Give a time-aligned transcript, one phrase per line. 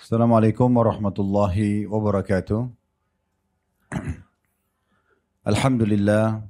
[0.00, 2.72] Assalamualaikum warahmatullahi wabarakatuh.
[5.44, 6.40] Alhamdulillah,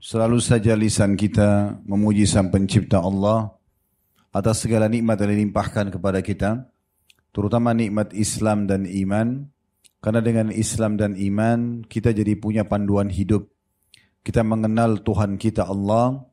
[0.00, 3.52] selalu saja lisan kita memuji sang pencipta Allah
[4.32, 6.64] atas segala nikmat yang dilimpahkan kepada kita,
[7.28, 9.52] terutama nikmat Islam dan iman.
[10.00, 13.52] Karena dengan Islam dan iman, kita jadi punya panduan hidup.
[14.24, 16.24] Kita mengenal Tuhan kita Allah,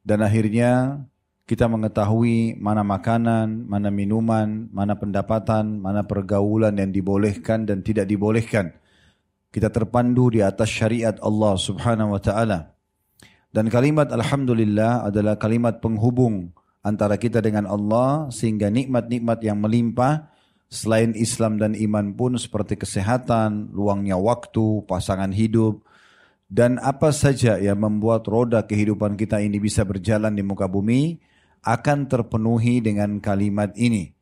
[0.00, 1.04] dan akhirnya
[1.44, 8.72] kita mengetahui mana makanan, mana minuman, mana pendapatan, mana pergaulan yang dibolehkan dan tidak dibolehkan.
[9.52, 12.72] Kita terpandu di atas syariat Allah Subhanahu wa taala.
[13.54, 16.50] Dan kalimat alhamdulillah adalah kalimat penghubung
[16.82, 20.26] antara kita dengan Allah sehingga nikmat-nikmat yang melimpah
[20.66, 25.86] selain Islam dan iman pun seperti kesehatan, luangnya waktu, pasangan hidup,
[26.50, 31.22] dan apa saja yang membuat roda kehidupan kita ini bisa berjalan di muka bumi,
[31.64, 34.12] akan terpenuhi dengan kalimat ini.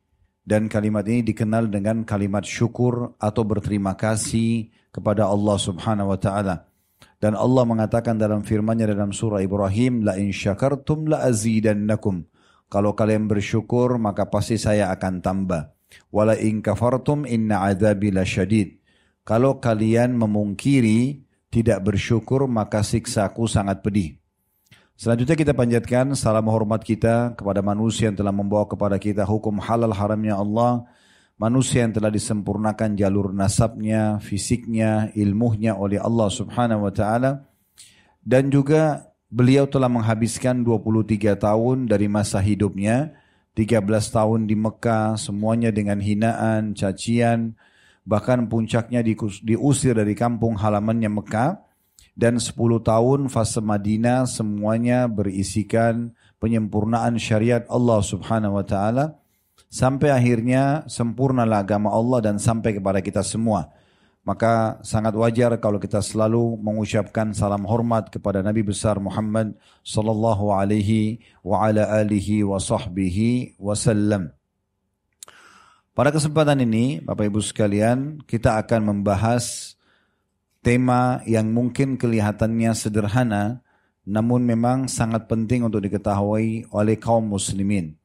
[0.42, 6.66] Dan kalimat ini dikenal dengan kalimat syukur atau berterima kasih kepada Allah subhanahu wa ta'ala.
[7.22, 12.26] Dan Allah mengatakan dalam firman-Nya dalam surah Ibrahim, La in syakartum la azidannakum.
[12.66, 15.70] Kalau kalian bersyukur, maka pasti saya akan tambah.
[16.10, 18.82] Wala in kafartum inna adabi la syadid.
[19.22, 24.21] Kalau kalian memungkiri, tidak bersyukur, maka siksaku sangat pedih.
[25.02, 29.90] Selanjutnya kita panjatkan salam hormat kita kepada manusia yang telah membawa kepada kita hukum halal
[29.90, 30.86] haramnya Allah.
[31.42, 37.42] Manusia yang telah disempurnakan jalur nasabnya, fisiknya, ilmunya oleh Allah subhanahu wa ta'ala.
[38.22, 43.10] Dan juga beliau telah menghabiskan 23 tahun dari masa hidupnya.
[43.58, 47.58] 13 tahun di Mekah, semuanya dengan hinaan, cacian.
[48.06, 49.02] Bahkan puncaknya
[49.42, 51.71] diusir dari kampung halamannya Mekah
[52.12, 59.22] dan 10 tahun fase Madinah semuanya berisikan penyempurnaan syariat Allah Subhanahu wa taala
[59.72, 63.72] sampai akhirnya sempurnalah agama Allah dan sampai kepada kita semua.
[64.22, 71.18] Maka sangat wajar kalau kita selalu mengucapkan salam hormat kepada Nabi besar Muhammad sallallahu alaihi
[71.42, 74.30] wa ala alihi wa sahbihi wasallam.
[75.92, 79.74] Pada kesempatan ini, Bapak Ibu sekalian, kita akan membahas
[80.62, 83.60] tema yang mungkin kelihatannya sederhana,
[84.06, 87.98] namun memang sangat penting untuk diketahui oleh kaum muslimin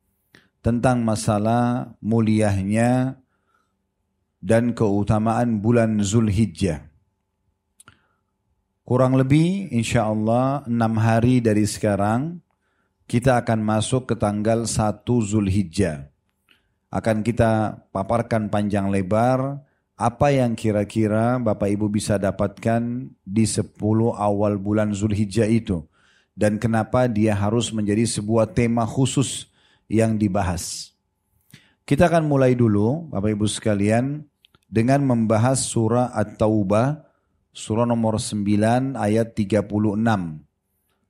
[0.66, 3.22] tentang masalah muliahnya
[4.42, 6.86] dan keutamaan bulan Zulhijjah.
[8.88, 12.40] Kurang lebih insya Allah enam hari dari sekarang
[13.08, 16.08] kita akan masuk ke tanggal 1 Zulhijjah.
[16.88, 19.67] Akan kita paparkan panjang lebar
[19.98, 23.74] apa yang kira-kira Bapak Ibu bisa dapatkan di 10
[24.14, 25.82] awal bulan Zulhijjah itu?
[26.38, 29.50] Dan kenapa dia harus menjadi sebuah tema khusus
[29.90, 30.94] yang dibahas?
[31.82, 34.22] Kita akan mulai dulu Bapak Ibu sekalian
[34.70, 37.08] dengan membahas surah At-Taubah
[37.58, 39.66] surah nomor 9 ayat 36.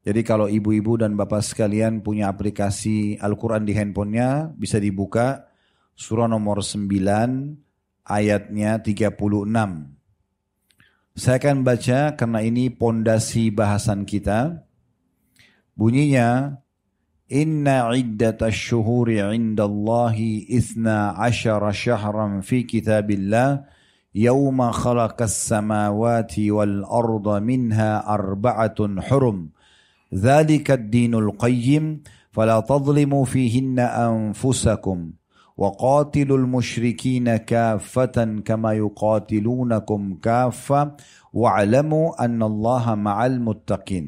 [0.08, 5.52] Jadi kalau ibu-ibu dan bapak sekalian punya aplikasi Al-Quran di handphonenya bisa dibuka
[6.00, 7.67] surah nomor 9
[8.08, 9.20] ayatnya 36.
[11.18, 14.64] Saya akan baca karena ini pondasi bahasan kita.
[15.76, 16.58] Bunyinya
[17.28, 23.68] Inna iddata syuhuri indallahi ithna asyara syahran fi kitabillah
[24.16, 29.52] yawma khalaqas samawati wal arda minha arba'atun hurum
[30.08, 32.00] dhalika ad-dinul qayyim
[32.32, 35.20] fala tadlimu fihinna anfusakum
[35.57, 40.81] وقاتلوا المشركين كافة كما يقاتلونكم كافة
[41.33, 44.07] واعلموا أن الله مع المتقين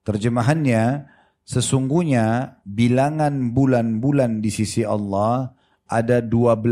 [0.00, 1.06] Terjemahannya,
[1.44, 5.52] sesungguhnya bilangan bulan-bulan di sisi Allah
[5.84, 6.64] ada 12.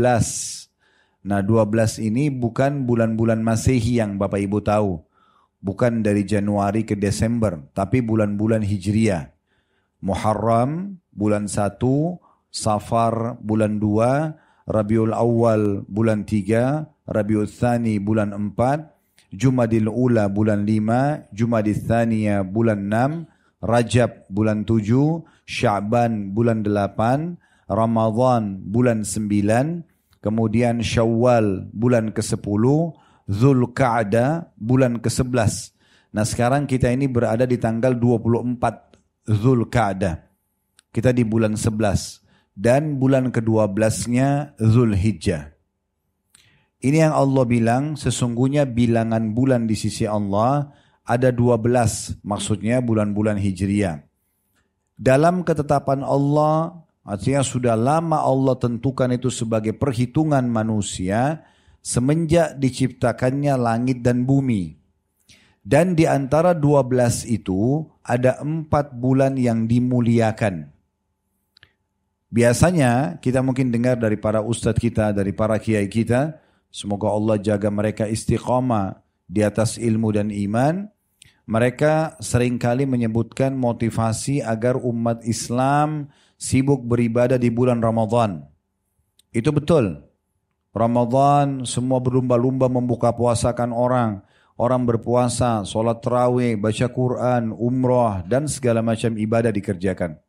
[1.29, 5.05] Nah 12 ini bukan bulan-bulan masehi yang Bapak Ibu tahu.
[5.61, 9.29] Bukan dari Januari ke Desember, tapi bulan-bulan Hijriah.
[10.01, 11.77] Muharram bulan 1,
[12.54, 21.34] Safar bulan 2, Rabiul Awal bulan 3, Rabiul Thani bulan 4, Jumadil Ula bulan 5,
[21.34, 23.26] Jumadil Thaniya bulan 6,
[23.58, 24.86] Rajab bulan 7,
[25.50, 32.64] Sya'ban bulan 8, Ramadhan bulan 9, kemudian Syawal bulan ke-10,
[33.26, 35.74] Zulqa'dah bulan ke-11.
[36.14, 40.22] Nah sekarang kita ini berada di tanggal 24 Zulqa'dah.
[40.94, 42.23] Kita di bulan 11
[42.54, 45.54] dan bulan ke-12-nya Zulhijjah.
[46.84, 50.68] Ini yang Allah bilang sesungguhnya bilangan bulan di sisi Allah
[51.04, 54.04] ada 12 maksudnya bulan-bulan Hijriah.
[54.92, 61.48] Dalam ketetapan Allah artinya sudah lama Allah tentukan itu sebagai perhitungan manusia
[61.80, 64.76] semenjak diciptakannya langit dan bumi.
[65.64, 70.73] Dan di antara 12 itu ada empat bulan yang dimuliakan.
[72.34, 77.70] Biasanya kita mungkin dengar dari para ustadz kita, dari para kiai kita, semoga Allah jaga
[77.70, 78.98] mereka istiqamah
[79.30, 80.90] di atas ilmu dan iman.
[81.46, 88.42] Mereka sering kali menyebutkan motivasi agar umat Islam sibuk beribadah di bulan Ramadan.
[89.30, 90.02] Itu betul.
[90.74, 94.26] Ramadan semua berlumba-lumba membuka puasakan orang
[94.58, 100.23] orang berpuasa, sholat terawih, baca Quran, umroh, dan segala macam ibadah dikerjakan.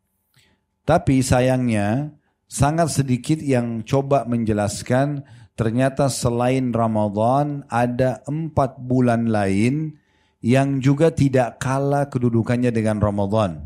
[0.86, 2.14] Tapi sayangnya,
[2.46, 5.26] sangat sedikit yang coba menjelaskan
[5.58, 9.98] ternyata selain Ramadan ada empat bulan lain
[10.46, 13.66] yang juga tidak kalah kedudukannya dengan Ramadan.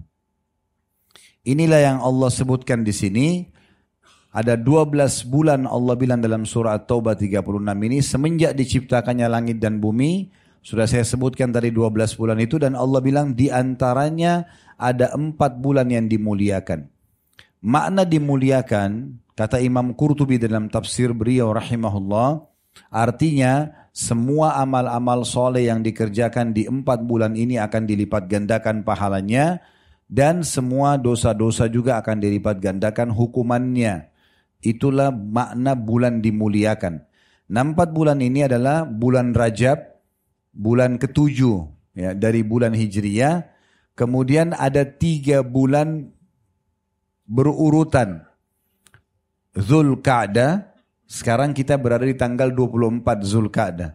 [1.43, 3.27] Inilah yang Allah sebutkan di sini.
[4.29, 10.29] Ada 12 bulan Allah bilang dalam surah At-Taubah 36 ini semenjak diciptakannya langit dan bumi
[10.61, 14.45] sudah saya sebutkan tadi 12 bulan itu dan Allah bilang di antaranya
[14.77, 16.98] ada empat bulan yang dimuliakan.
[17.59, 22.47] Makna dimuliakan, kata Imam Qurtubi dalam tafsir beliau rahimahullah,
[22.87, 29.59] artinya semua amal-amal soleh yang dikerjakan di empat bulan ini akan dilipat gandakan pahalanya
[30.07, 34.07] dan semua dosa-dosa juga akan dilipat gandakan hukumannya.
[34.63, 37.03] Itulah makna bulan dimuliakan.
[37.49, 39.83] Nah, empat bulan ini adalah bulan Rajab,
[40.55, 43.51] bulan ketujuh ya, dari bulan Hijriyah.
[43.99, 46.15] Kemudian ada tiga bulan
[47.29, 48.25] berurutan.
[49.53, 50.73] Zulkaadah,
[51.05, 53.93] sekarang kita berada di tanggal 24 Zulkaadah.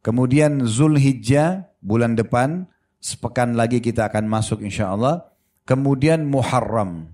[0.00, 2.64] Kemudian Zulhijjah, bulan depan,
[2.96, 5.28] sepekan lagi kita akan masuk insya Allah.
[5.68, 7.12] Kemudian Muharram.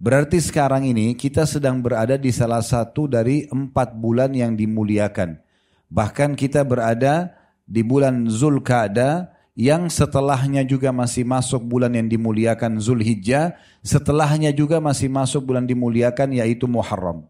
[0.00, 5.36] Berarti sekarang ini kita sedang berada di salah satu dari empat bulan yang dimuliakan.
[5.90, 7.34] Bahkan kita berada
[7.66, 15.12] di bulan Zulkada yang setelahnya juga masih masuk bulan yang dimuliakan Zulhijjah, setelahnya juga masih
[15.12, 17.28] masuk bulan dimuliakan yaitu Muharram.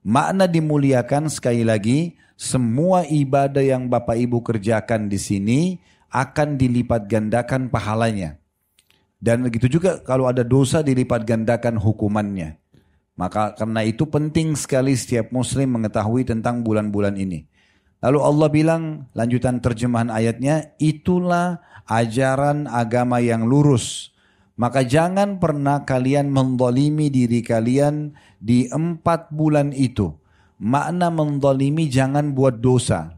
[0.00, 5.60] Makna dimuliakan sekali lagi, semua ibadah yang Bapak Ibu kerjakan di sini
[6.08, 8.40] akan dilipat gandakan pahalanya.
[9.20, 12.56] Dan begitu juga kalau ada dosa dilipat gandakan hukumannya.
[13.20, 17.44] Maka karena itu penting sekali setiap muslim mengetahui tentang bulan-bulan ini.
[18.00, 18.82] Lalu Allah bilang,
[19.12, 24.16] lanjutan terjemahan ayatnya, itulah ajaran agama yang lurus.
[24.56, 30.16] Maka jangan pernah kalian mendolimi diri kalian di empat bulan itu.
[30.60, 33.16] Makna mendolimi jangan buat dosa.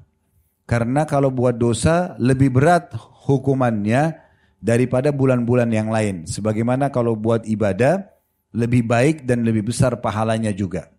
[0.66, 2.94] Karena kalau buat dosa lebih berat
[3.26, 4.22] hukumannya
[4.62, 6.30] daripada bulan-bulan yang lain.
[6.30, 8.06] Sebagaimana kalau buat ibadah
[8.54, 10.94] lebih baik dan lebih besar pahalanya juga.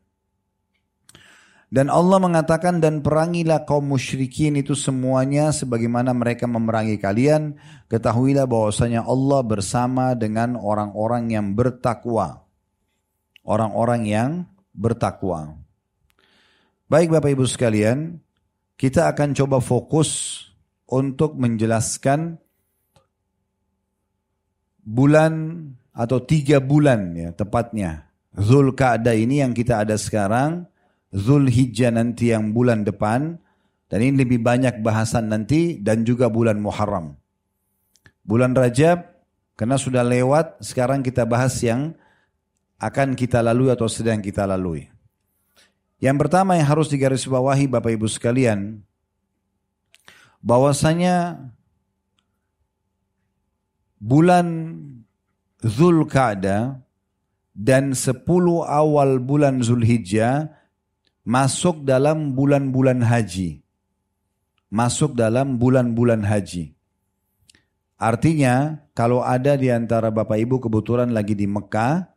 [1.73, 7.57] Dan Allah mengatakan dan perangilah kaum musyrikin itu semuanya sebagaimana mereka memerangi kalian.
[7.89, 12.45] Ketahuilah bahwasanya Allah bersama dengan orang-orang yang bertakwa.
[13.41, 14.31] Orang-orang yang
[14.69, 15.57] bertakwa.
[16.85, 18.21] Baik Bapak Ibu sekalian,
[18.77, 20.45] kita akan coba fokus
[20.85, 22.37] untuk menjelaskan
[24.85, 25.33] bulan
[25.89, 28.13] atau tiga bulan ya tepatnya.
[28.37, 30.69] Zulkaadah ini yang kita ada sekarang
[31.13, 33.37] Zulhijjah nanti yang bulan depan
[33.85, 37.13] dan ini lebih banyak bahasan nanti dan juga bulan Muharram.
[38.25, 39.13] Bulan Rajab
[39.53, 41.93] karena sudah lewat sekarang kita bahas yang
[42.81, 44.89] akan kita lalui atau sedang kita lalui.
[46.01, 48.81] Yang pertama yang harus digarisbawahi Bapak Ibu sekalian
[50.41, 51.47] bahwasanya
[54.01, 54.47] bulan
[55.63, 56.83] Zulkaadah
[57.53, 58.25] dan 10
[58.65, 60.62] awal bulan Zulhijjah
[61.23, 63.63] masuk dalam bulan-bulan haji.
[64.67, 66.75] Masuk dalam bulan-bulan haji.
[67.95, 72.11] Artinya, kalau ada di antara Bapak Ibu kebetulan lagi di Mekah,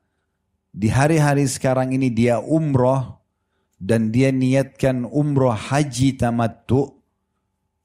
[0.74, 3.22] di hari-hari sekarang ini dia umroh,
[3.76, 6.96] dan dia niatkan umroh haji tamattu,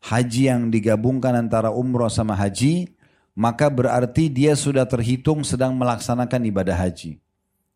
[0.02, 2.90] haji yang digabungkan antara umroh sama haji,
[3.36, 7.22] maka berarti dia sudah terhitung sedang melaksanakan ibadah haji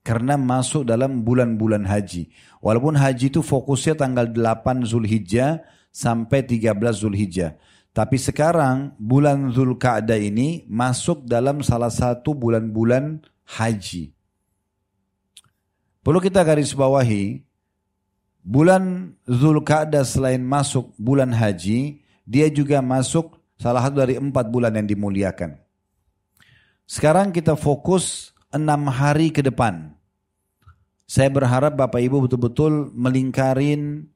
[0.06, 2.30] karena masuk dalam bulan-bulan haji.
[2.62, 7.58] Walaupun haji itu fokusnya tanggal 8 Zulhijjah sampai 13 Zulhijjah.
[7.90, 14.14] Tapi sekarang bulan Zulkaadah ini masuk dalam salah satu bulan-bulan haji.
[16.06, 17.42] Perlu kita garis bawahi,
[18.46, 24.86] bulan Zulkaadah selain masuk bulan haji, dia juga masuk salah satu dari empat bulan yang
[24.86, 25.58] dimuliakan.
[26.86, 29.95] Sekarang kita fokus enam hari ke depan.
[31.06, 34.10] Saya berharap Bapak Ibu betul-betul melingkarin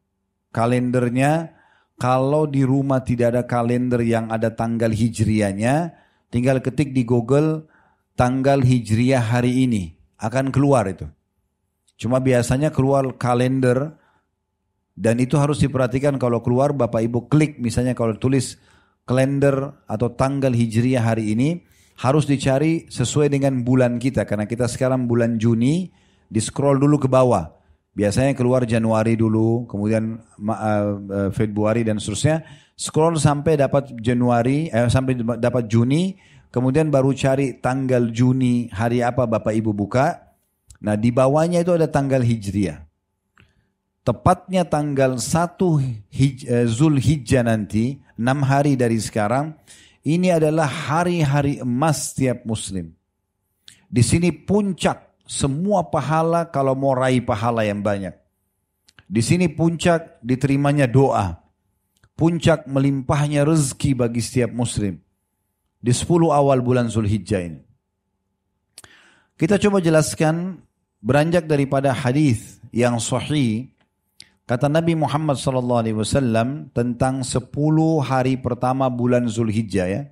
[0.50, 1.54] kalendernya.
[2.00, 5.92] Kalau di rumah tidak ada kalender yang ada tanggal hijriahnya,
[6.32, 7.68] tinggal ketik di Google
[8.16, 10.00] tanggal hijriah hari ini.
[10.16, 11.08] Akan keluar itu.
[12.00, 14.00] Cuma biasanya keluar kalender
[15.00, 18.60] dan itu harus diperhatikan kalau keluar Bapak Ibu klik misalnya kalau tulis
[19.08, 21.64] kalender atau tanggal hijriah hari ini
[22.00, 25.92] harus dicari sesuai dengan bulan kita karena kita sekarang bulan Juni
[26.30, 27.50] di scroll dulu ke bawah.
[27.98, 32.46] Biasanya keluar Januari dulu kemudian uh, Februari dan seterusnya.
[32.80, 36.16] Scroll sampai dapat Januari eh, sampai dapat Juni.
[36.48, 40.32] Kemudian baru cari tanggal Juni hari apa Bapak Ibu buka.
[40.80, 42.88] Nah di bawahnya itu ada tanggal Hijriah.
[44.00, 45.60] Tepatnya tanggal 1
[46.10, 49.54] hij, uh, Zulhijjah nanti 6 hari dari sekarang
[50.08, 52.96] ini adalah hari-hari emas setiap muslim.
[53.92, 58.18] Di sini puncak semua pahala kalau mau raih pahala yang banyak.
[59.06, 61.38] Di sini puncak diterimanya doa.
[62.18, 64.98] Puncak melimpahnya rezeki bagi setiap muslim.
[65.80, 67.62] Di 10 awal bulan Zulhijjah ini.
[69.38, 70.60] Kita coba jelaskan
[71.00, 73.72] beranjak daripada hadis yang sahih
[74.50, 77.54] Kata Nabi Muhammad SAW tentang 10
[78.02, 80.10] hari pertama bulan Zulhijjah ya.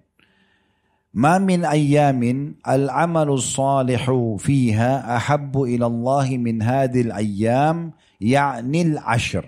[1.16, 9.48] Ma min ayyamin al-amalu salihu fiha ahabbu ila Allah min hadil ayyam al-ashr.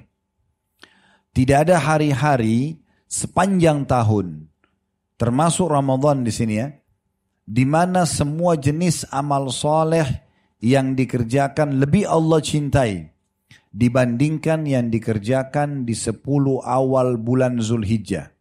[1.36, 4.50] Tidak ada hari-hari sepanjang tahun
[5.20, 6.72] termasuk Ramadan di sini ya
[7.44, 10.06] di mana semua jenis amal soleh
[10.62, 13.10] yang dikerjakan lebih Allah cintai
[13.70, 16.22] dibandingkan yang dikerjakan di 10
[16.66, 18.34] awal bulan Zulhijjah.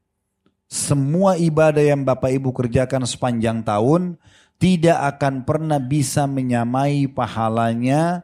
[0.68, 4.20] Semua ibadah yang Bapak Ibu kerjakan sepanjang tahun
[4.60, 8.20] tidak akan pernah bisa menyamai pahalanya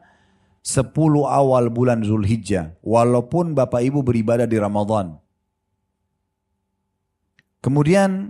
[0.61, 0.93] 10
[1.25, 2.77] awal bulan Zulhijjah.
[2.85, 5.17] Walaupun Bapak Ibu beribadah di Ramadan.
[7.65, 8.29] Kemudian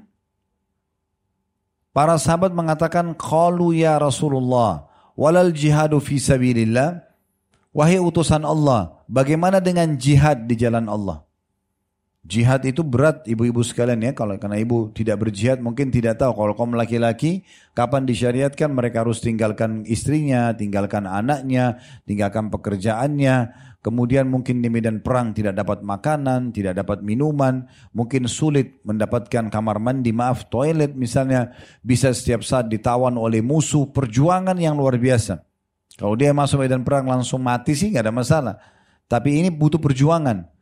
[1.91, 4.87] para sahabat mengatakan, Qalu ya Rasulullah,
[5.19, 7.03] walal jihadu fi sabilillah.
[7.75, 11.24] Wahai utusan Allah, bagaimana dengan jihad di jalan Allah?
[12.25, 14.11] Jihad itu berat ibu-ibu sekalian ya.
[14.17, 16.33] Kalau karena ibu tidak berjihad mungkin tidak tahu.
[16.33, 17.45] Kalau kaum laki-laki
[17.77, 21.77] kapan disyariatkan mereka harus tinggalkan istrinya, tinggalkan anaknya,
[22.09, 23.53] tinggalkan pekerjaannya.
[23.85, 27.69] Kemudian mungkin di medan perang tidak dapat makanan, tidak dapat minuman.
[27.93, 31.53] Mungkin sulit mendapatkan kamar mandi, maaf toilet misalnya.
[31.85, 33.93] Bisa setiap saat ditawan oleh musuh.
[33.93, 35.45] Perjuangan yang luar biasa.
[35.93, 38.55] Kalau dia masuk medan perang langsung mati sih nggak ada masalah.
[39.05, 40.54] Tapi ini butuh perjuangan.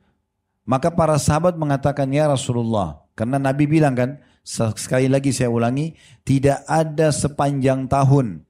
[0.64, 3.04] Maka para sahabat mengatakan ya Rasulullah.
[3.14, 5.94] Karena Nabi bilang kan, sekali lagi saya ulangi,
[6.24, 8.48] tidak ada sepanjang tahun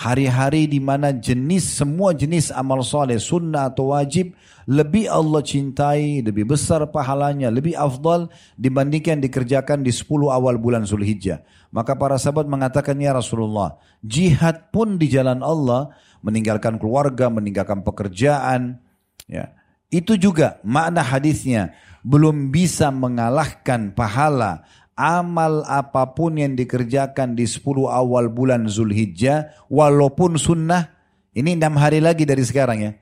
[0.00, 4.32] hari-hari di mana jenis semua jenis amal soleh sunnah atau wajib
[4.64, 11.44] lebih Allah cintai, lebih besar pahalanya, lebih afdal dibandingkan dikerjakan di 10 awal bulan Zulhijjah.
[11.68, 15.92] Maka para sahabat mengatakan ya Rasulullah, jihad pun di jalan Allah
[16.24, 18.80] meninggalkan keluarga, meninggalkan pekerjaan.
[19.28, 19.52] Ya.
[19.90, 21.74] Itu juga makna hadisnya
[22.06, 30.38] belum bisa mengalahkan pahala amal apa pun yang dikerjakan di 10 awal bulan Zulhijjah walaupun
[30.38, 32.92] sunnah ini enam hari lagi dari sekarang ya.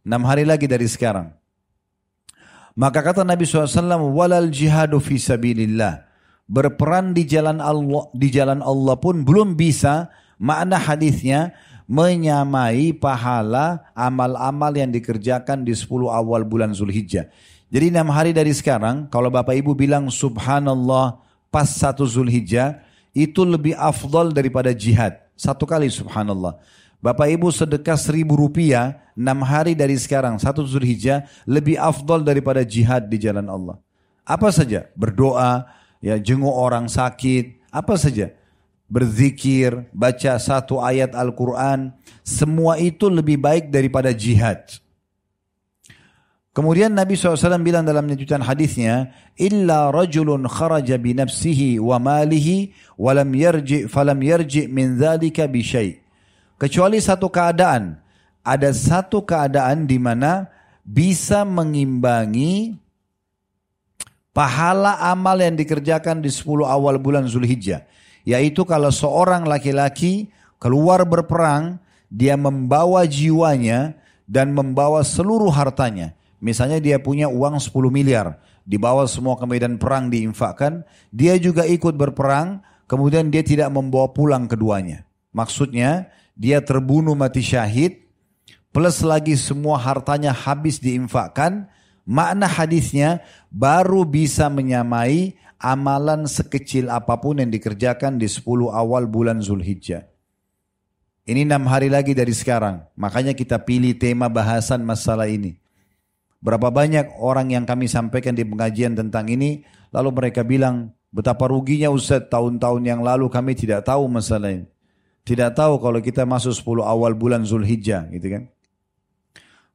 [0.00, 1.28] Enam hari lagi dari sekarang.
[2.72, 6.08] Maka kata Nabi SAW, walal jihadu fi sabilillah.
[6.50, 10.08] Berperan di jalan Allah, di jalan Allah pun belum bisa
[10.40, 11.52] makna hadisnya
[11.90, 17.26] menyamai pahala amal-amal yang dikerjakan di 10 awal bulan Zulhijjah.
[17.66, 21.18] Jadi enam hari dari sekarang, kalau Bapak Ibu bilang subhanallah
[21.50, 22.78] pas satu Zulhijjah,
[23.10, 25.18] itu lebih afdal daripada jihad.
[25.34, 26.62] Satu kali subhanallah.
[27.02, 33.10] Bapak Ibu sedekah seribu rupiah, enam hari dari sekarang, satu Zulhijjah, lebih afdal daripada jihad
[33.10, 33.82] di jalan Allah.
[34.22, 34.86] Apa saja?
[34.94, 35.66] Berdoa,
[35.98, 38.30] ya jenguk orang sakit, apa saja
[38.90, 41.94] berzikir, baca satu ayat Al-Quran,
[42.26, 44.66] semua itu lebih baik daripada jihad.
[46.50, 53.14] Kemudian Nabi SAW bilang dalam lanjutan hadisnya, "Illa rajulun kharaja bi nafsihi wa malihi wa
[53.14, 56.02] lam yarji falam yarji min dzalika bi syai."
[56.58, 58.02] Kecuali satu keadaan,
[58.42, 60.50] ada satu keadaan di mana
[60.82, 62.74] bisa mengimbangi
[64.34, 67.86] pahala amal yang dikerjakan di 10 awal bulan Zulhijjah
[68.24, 70.28] yaitu kalau seorang laki-laki
[70.60, 73.96] keluar berperang, dia membawa jiwanya
[74.26, 76.14] dan membawa seluruh hartanya.
[76.40, 81.92] Misalnya dia punya uang 10 miliar, dibawa semua ke medan perang diinfakkan, dia juga ikut
[81.98, 85.04] berperang, kemudian dia tidak membawa pulang keduanya.
[85.36, 88.00] Maksudnya dia terbunuh mati syahid,
[88.72, 91.68] plus lagi semua hartanya habis diinfakkan,
[92.08, 93.20] makna hadisnya
[93.52, 100.08] baru bisa menyamai amalan sekecil apa pun yang dikerjakan di 10 awal bulan Zulhijjah.
[101.28, 102.80] Ini enam hari lagi dari sekarang.
[102.96, 105.60] Makanya kita pilih tema bahasan masalah ini.
[106.40, 109.60] Berapa banyak orang yang kami sampaikan di pengajian tentang ini,
[109.92, 114.66] lalu mereka bilang, betapa ruginya Ustaz tahun-tahun yang lalu kami tidak tahu masalah ini.
[115.20, 118.42] Tidak tahu kalau kita masuk 10 awal bulan Zulhijjah gitu kan.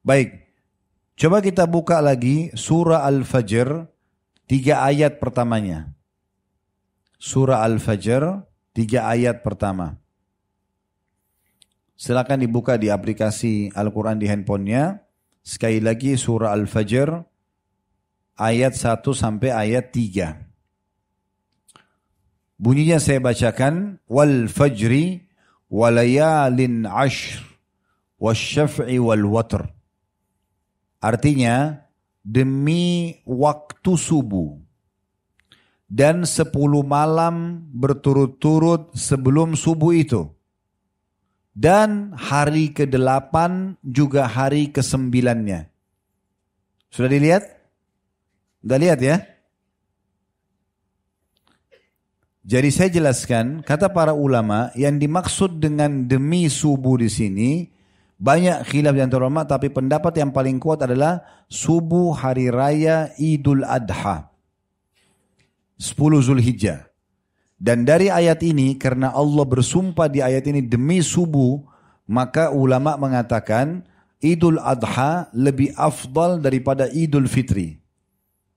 [0.02, 0.50] Baik,
[1.14, 3.95] coba kita buka lagi surah Al-Fajr,
[4.46, 5.94] tiga ayat pertamanya.
[7.22, 9.98] Surah Al-Fajr, tiga ayat pertama.
[11.96, 15.00] Silakan dibuka di aplikasi Al-Quran di handphonenya.
[15.46, 17.10] Sekali lagi surah Al-Fajr
[18.36, 20.46] ayat 1 sampai ayat 3.
[22.56, 25.28] Bunyinya saya bacakan wal fajri
[25.68, 27.44] walayalin ashr
[28.16, 29.68] wasyaf'i wal watr.
[31.04, 31.85] Artinya
[32.26, 34.58] demi waktu subuh
[35.86, 40.34] dan sepuluh malam berturut-turut sebelum subuh itu
[41.54, 43.34] dan hari ke-8
[43.86, 45.72] juga hari ke-9-nya.
[46.92, 47.44] Sudah dilihat?
[48.60, 49.24] Sudah lihat ya?
[52.46, 57.52] Jadi saya jelaskan, kata para ulama, yang dimaksud dengan demi subuh di sini,
[58.16, 61.20] banyak khilaf di antara ulama, tapi pendapat yang paling kuat adalah
[61.52, 64.32] subuh hari raya Idul Adha.
[65.76, 66.88] 10 Zulhijjah.
[67.60, 71.60] Dan dari ayat ini karena Allah bersumpah di ayat ini demi subuh,
[72.08, 73.84] maka ulama mengatakan
[74.24, 77.76] Idul Adha lebih afdal daripada Idul Fitri.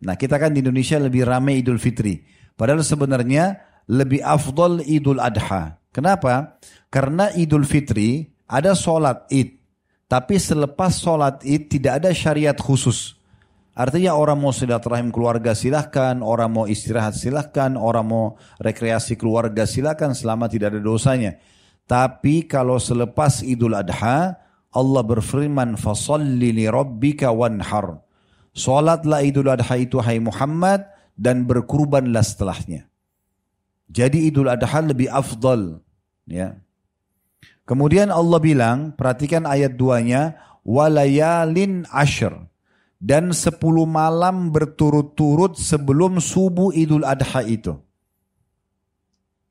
[0.06, 2.22] Nah kita kan di Indonesia lebih ramai Idul Fitri.
[2.54, 3.58] Padahal sebenarnya
[3.90, 5.82] lebih afdal Idul Adha.
[5.90, 6.58] Kenapa?
[6.90, 9.60] Karena Idul Fitri ada sholat id.
[10.08, 13.20] Tapi selepas sholat id tidak ada syariat khusus.
[13.78, 18.24] Artinya orang mau silaturahim keluarga silahkan, orang mau istirahat silahkan, orang mau
[18.58, 21.38] rekreasi keluarga silahkan selama tidak ada dosanya.
[21.86, 24.34] Tapi kalau selepas Idul Adha,
[24.74, 25.78] Allah berfirman,
[26.26, 28.02] li rabbika wanhar.
[28.50, 30.82] Salatlah Idul Adha itu hai Muhammad
[31.14, 32.90] dan berkurbanlah setelahnya.
[33.86, 35.80] Jadi Idul Adha lebih afdal.
[36.26, 36.58] Ya.
[37.68, 42.32] Kemudian Allah bilang, perhatikan ayat duanya, walayalin ashr
[42.96, 47.76] dan sepuluh malam berturut-turut sebelum subuh Idul Adha itu.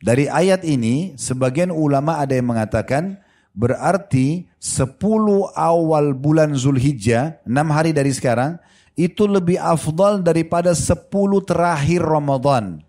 [0.01, 3.21] Dari ayat ini, sebagian ulama ada yang mengatakan
[3.53, 8.57] berarti sepuluh awal bulan Zulhijjah, enam hari dari sekarang,
[8.97, 12.81] itu lebih afdal daripada sepuluh terakhir Ramadan.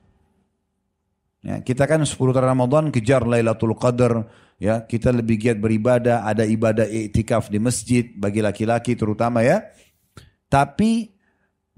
[1.45, 6.45] Ya, kita kan sepuluh terakhir Ramadan kejar Lailatul Qadar, ya kita lebih giat beribadah, ada
[6.45, 9.65] ibadah iktikaf di masjid bagi laki-laki terutama ya.
[10.51, 11.15] Tapi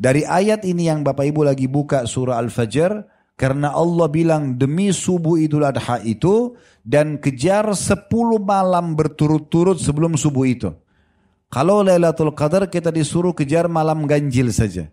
[0.00, 3.04] dari ayat ini yang Bapak Ibu lagi buka surah Al-Fajr,
[3.40, 8.08] karena Allah bilang demi subuh Idul Adha itu dan kejar 10
[8.40, 10.68] malam berturut-turut sebelum subuh itu.
[11.48, 14.92] Kalau Lailatul Qadar kita disuruh kejar malam ganjil saja.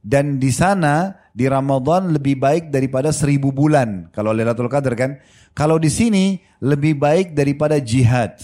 [0.00, 4.08] Dan di sana di Ramadan lebih baik daripada seribu bulan.
[4.10, 5.20] Kalau Lailatul Qadar kan.
[5.52, 8.38] Kalau di sini lebih baik daripada jihad.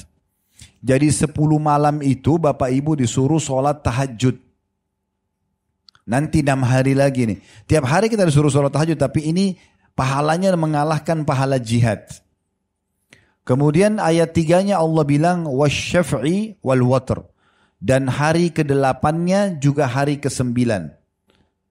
[0.85, 4.39] Jadi 10 malam itu Bapak Ibu disuruh sholat tahajud.
[6.07, 7.39] Nanti enam hari lagi nih.
[7.67, 9.59] Tiap hari kita disuruh sholat tahajud, tapi ini
[9.99, 12.07] pahalanya mengalahkan pahala jihad.
[13.43, 17.27] Kemudian ayat tiganya Allah bilang wasyaf'i wal watr.
[17.83, 20.55] Dan hari ke-8-nya juga hari ke-9.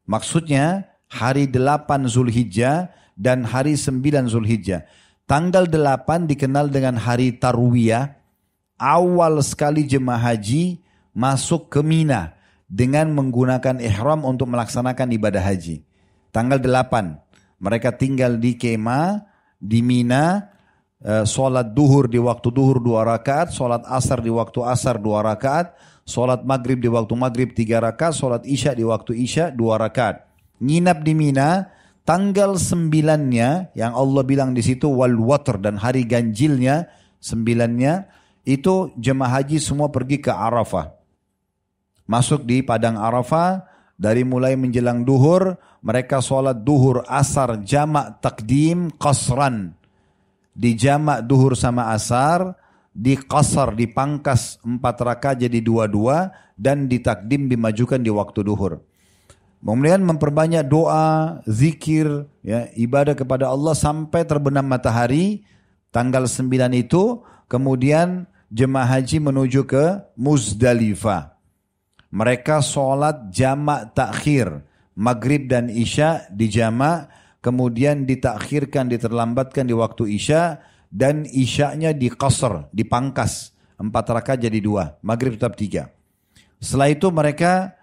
[0.05, 4.85] Maksudnya hari 8 Zulhijjah dan hari 9 Zulhijjah.
[5.25, 8.13] Tanggal 8 dikenal dengan hari Tarwiyah.
[8.75, 10.83] Awal sekali jemaah haji
[11.15, 12.35] masuk ke Mina
[12.67, 15.81] dengan menggunakan ihram untuk melaksanakan ibadah haji.
[16.29, 17.25] Tanggal 8
[17.59, 19.23] mereka tinggal di Kema,
[19.55, 20.51] di Mina,
[20.99, 25.71] eh, sholat duhur di waktu duhur dua rakaat, sholat asar di waktu asar dua rakaat,
[26.05, 30.21] sholat maghrib di waktu maghrib tiga rakaat, sholat isya di waktu isya dua rakaat.
[30.61, 31.67] Nginap di Mina,
[32.05, 36.87] tanggal sembilannya yang Allah bilang di situ wal water dan hari ganjilnya
[37.19, 38.05] sembilannya
[38.45, 40.93] itu jemaah haji semua pergi ke Arafah
[42.05, 43.65] masuk di padang Arafah
[43.97, 49.73] dari mulai menjelang duhur mereka sholat duhur asar jamak takdim qasran
[50.53, 52.53] di jamak duhur sama asar
[52.95, 58.79] di qasar dipangkas empat rakaat jadi dua-dua dan ditakdim dimajukan di waktu duhur.
[59.59, 65.43] Kemudian memperbanyak doa, zikir, ya, ibadah kepada Allah sampai terbenam matahari
[65.89, 71.33] tanggal 9 itu kemudian jemaah haji menuju ke Muzdalifah.
[72.13, 77.09] Mereka sholat jamak takhir, maghrib dan isya di jamak,
[77.41, 80.61] kemudian ditakhirkan, diterlambatkan di waktu isya,
[80.95, 83.51] dan isyanya di qasr, dipangkas.
[83.75, 85.91] Empat rakaat jadi dua, maghrib tetap tiga.
[86.63, 87.75] Setelah itu mereka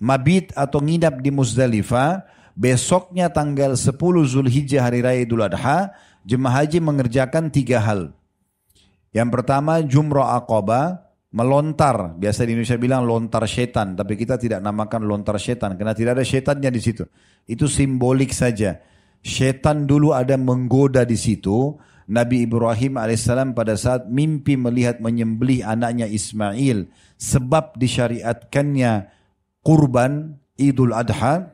[0.00, 2.24] mabit atau nginap di Muzdalifah,
[2.56, 3.92] besoknya tanggal 10
[4.24, 5.92] Zulhijjah hari raya Idul Adha,
[6.24, 8.16] jemaah haji mengerjakan tiga hal.
[9.12, 11.04] Yang pertama jumrah aqabah,
[11.36, 12.16] melontar.
[12.16, 16.24] Biasa di Indonesia bilang lontar setan, tapi kita tidak namakan lontar setan karena tidak ada
[16.24, 17.04] setannya di situ.
[17.44, 18.80] Itu simbolik saja.
[19.20, 21.76] Setan dulu ada menggoda di situ.
[22.04, 29.08] Nabi Ibrahim alaihissalam pada saat mimpi melihat menyembelih anaknya Ismail sebab disyariatkannya
[29.64, 31.48] kurban Idul Adha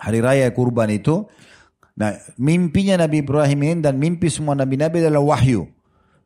[0.00, 1.28] hari raya kurban itu
[1.92, 5.68] nah mimpinya Nabi Ibrahim ini dan mimpi semua nabi-nabi adalah wahyu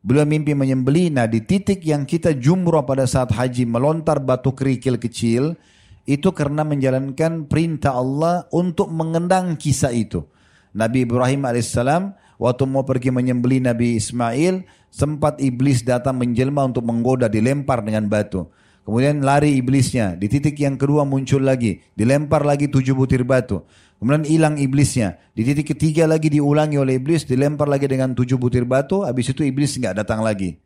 [0.07, 1.11] Beliau mimpi menyembeli.
[1.11, 5.59] Nah di titik yang kita jumrah pada saat haji melontar batu kerikil kecil.
[6.07, 10.23] Itu karena menjalankan perintah Allah untuk mengendang kisah itu.
[10.71, 14.65] Nabi Ibrahim alaihissalam waktu mau pergi menyembeli Nabi Ismail.
[14.87, 18.49] Sempat iblis datang menjelma untuk menggoda dilempar dengan batu.
[18.87, 20.15] Kemudian lari iblisnya.
[20.15, 21.83] Di titik yang kedua muncul lagi.
[21.93, 23.67] Dilempar lagi tujuh butir batu.
[23.99, 25.19] Kemudian hilang iblisnya.
[25.33, 29.41] Di titik ketiga lagi diulangi oleh iblis, dilempar lagi dengan tujuh butir batu, habis itu
[29.41, 30.61] iblis nggak datang lagi.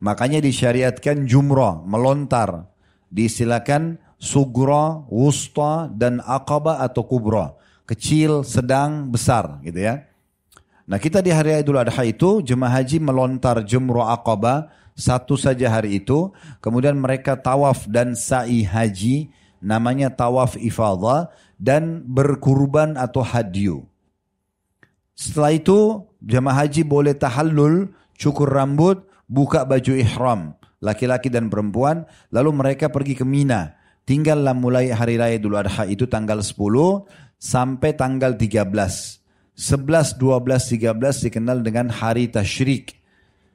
[0.00, 2.68] Makanya disyariatkan jumrah, melontar.
[3.12, 7.54] Disilakan sugro, wusta, dan akaba atau kubra.
[7.84, 10.08] Kecil, sedang, besar gitu ya.
[10.84, 16.04] Nah kita di hari Idul Adha itu jemaah haji melontar jumrah akaba satu saja hari
[16.04, 16.28] itu.
[16.60, 19.32] Kemudian mereka tawaf dan sa'i haji
[19.64, 23.88] namanya tawaf ifadah dan berkurban atau hadyu.
[25.16, 27.88] Setelah itu jamaah haji boleh tahallul,
[28.20, 30.52] cukur rambut, buka baju ihram,
[30.84, 33.78] laki-laki dan perempuan, lalu mereka pergi ke Mina.
[34.04, 36.60] Tinggallah mulai hari raya Idul Adha itu tanggal 10
[37.40, 39.23] sampai tanggal 13.
[39.54, 42.98] 11, 12, 13 dikenal dengan hari tasyrik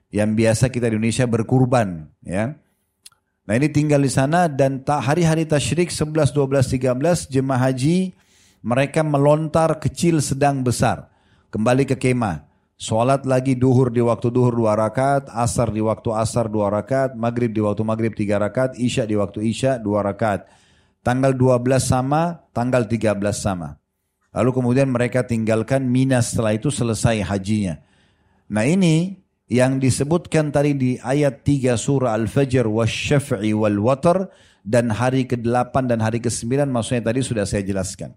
[0.10, 2.56] yang biasa kita di Indonesia berkurban ya.
[3.44, 8.14] Nah ini tinggal di sana dan hari-hari tasyrik 11, 12, 13 jemaah haji
[8.64, 11.12] mereka melontar kecil sedang besar.
[11.50, 12.48] Kembali ke kemah.
[12.80, 17.52] Sholat lagi duhur di waktu duhur dua rakaat, asar di waktu asar dua rakaat, maghrib
[17.52, 20.48] di waktu maghrib tiga rakaat, isya di waktu isya dua rakaat.
[21.04, 23.76] Tanggal 12 sama, tanggal 13 sama.
[24.30, 27.82] Lalu kemudian mereka tinggalkan Mina setelah itu selesai hajinya.
[28.50, 29.18] Nah ini
[29.50, 34.30] yang disebutkan tadi di ayat 3 surah Al-Fajr wasyaf'i wal watar
[34.62, 38.14] dan hari ke-8 dan hari ke-9 maksudnya tadi sudah saya jelaskan.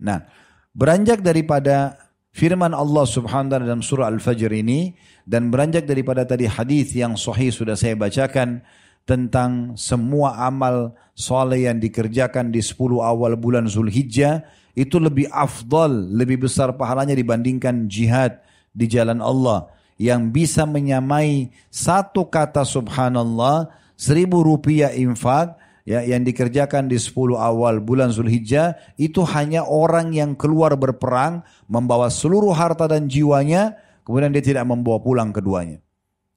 [0.00, 0.24] Nah,
[0.72, 2.00] beranjak daripada
[2.32, 4.96] firman Allah Subhanahu wa taala dalam surah Al-Fajr ini
[5.28, 8.64] dan beranjak daripada tadi hadis yang sahih sudah saya bacakan
[9.04, 14.44] tentang semua amal soleh yang dikerjakan di 10 awal bulan Zulhijjah
[14.76, 18.40] itu lebih afdal, lebih besar pahalanya dibandingkan jihad
[18.72, 23.66] di jalan Allah yang bisa menyamai satu kata subhanallah
[23.98, 30.38] seribu rupiah infak ya yang dikerjakan di 10 awal bulan Zulhijjah itu hanya orang yang
[30.38, 33.74] keluar berperang membawa seluruh harta dan jiwanya
[34.06, 35.82] kemudian dia tidak membawa pulang keduanya.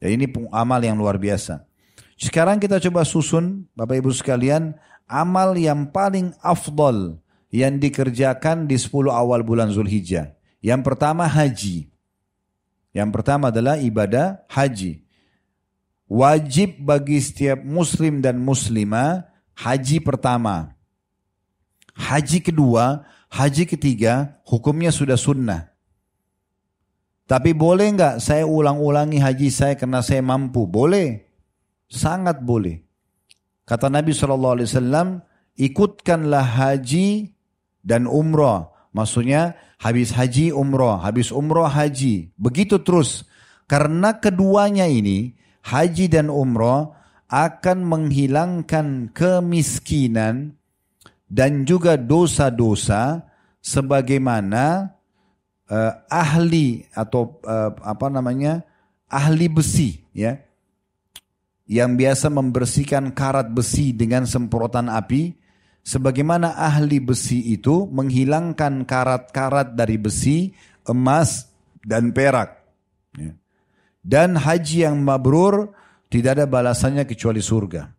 [0.02, 1.62] Ya ini amal yang luar biasa.
[2.17, 4.74] Sekarang kita coba susun Bapak Ibu sekalian
[5.06, 7.21] amal yang paling afdol
[7.52, 10.34] yang dikerjakan di 10 awal bulan Zulhijjah.
[10.64, 11.92] Yang pertama haji.
[12.96, 15.04] Yang pertama adalah ibadah haji.
[16.08, 20.76] Wajib bagi setiap muslim dan muslimah haji pertama.
[21.96, 25.72] Haji kedua, haji ketiga, hukumnya sudah sunnah.
[27.28, 30.68] Tapi boleh nggak saya ulang-ulangi haji saya karena saya mampu?
[30.68, 31.32] Boleh.
[31.88, 32.84] Sangat boleh.
[33.64, 35.24] Kata Nabi SAW,
[35.56, 37.32] ikutkanlah haji
[37.82, 42.32] dan umrah Maksudnya habis haji umroh, habis umroh haji.
[42.36, 43.24] Begitu terus.
[43.72, 45.32] Karena keduanya ini,
[45.63, 46.91] haji dan umroh
[47.32, 50.60] akan menghilangkan kemiskinan
[51.32, 53.24] dan juga dosa-dosa
[53.63, 54.91] sebagaimana
[55.72, 58.67] uh, ahli atau uh, apa namanya
[59.08, 60.36] ahli besi ya
[61.72, 65.32] yang biasa membersihkan karat besi dengan semprotan api
[65.82, 70.54] sebagaimana ahli besi itu menghilangkan karat-karat dari besi,
[70.88, 71.50] emas,
[71.82, 72.62] dan perak.
[73.17, 73.34] Ya.
[74.02, 75.74] Dan haji yang mabrur
[76.10, 77.89] tidak ada balasannya kecuali surga.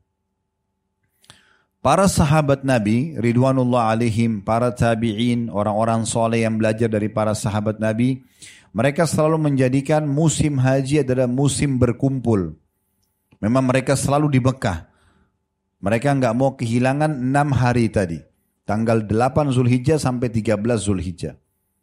[1.82, 8.22] Para sahabat Nabi, Ridwanullah alaihim, para tabi'in, orang-orang soleh yang belajar dari para sahabat Nabi,
[8.72, 12.56] Mereka selalu menjadikan musim haji adalah musim berkumpul.
[13.36, 14.88] Memang mereka selalu di Mekah.
[15.82, 18.22] Mereka nggak mau kehilangan enam hari tadi.
[18.62, 21.34] Tanggal 8 Zulhijjah sampai 13 Zulhijjah.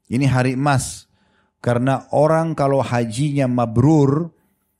[0.07, 1.11] Ini hari emas.
[1.59, 4.31] Karena orang kalau hajinya mabrur,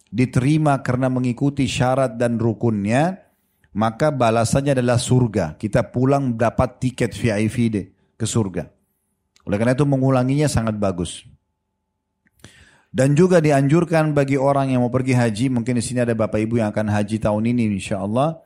[0.08, 3.20] diterima karena mengikuti syarat dan rukunnya,
[3.76, 5.60] maka balasannya adalah surga.
[5.60, 8.72] Kita pulang dapat tiket VIP deh ke surga.
[9.44, 11.28] Oleh karena itu mengulanginya sangat bagus.
[12.90, 16.58] Dan juga dianjurkan bagi orang yang mau pergi haji, mungkin di sini ada bapak ibu
[16.58, 18.42] yang akan haji tahun ini insya Allah.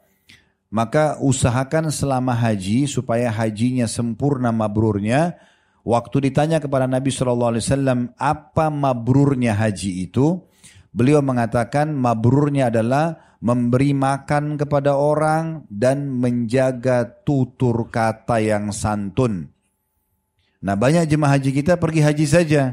[0.73, 5.37] Maka usahakan selama haji supaya hajinya sempurna mabrurnya.
[5.85, 10.41] Waktu ditanya kepada Nabi SAW apa mabrurnya haji itu,
[10.89, 19.53] beliau mengatakan mabrurnya adalah memberi makan kepada orang dan menjaga tutur kata yang santun.
[20.63, 22.63] Nah banyak jemaah haji kita pergi haji saja,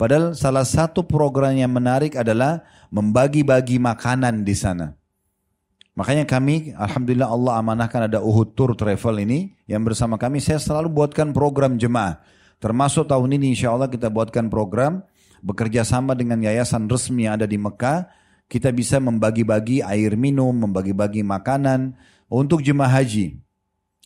[0.00, 4.96] Padahal salah satu program yang menarik adalah membagi-bagi makanan di sana.
[5.98, 10.38] Makanya kami, Alhamdulillah Allah amanahkan ada Uhud Tour Travel ini yang bersama kami.
[10.38, 12.22] Saya selalu buatkan program jemaah.
[12.62, 15.02] Termasuk tahun ini insya Allah kita buatkan program
[15.40, 18.06] bekerja sama dengan yayasan resmi yang ada di Mekah.
[18.50, 21.94] Kita bisa membagi-bagi air minum, membagi-bagi makanan
[22.30, 23.38] untuk jemaah haji.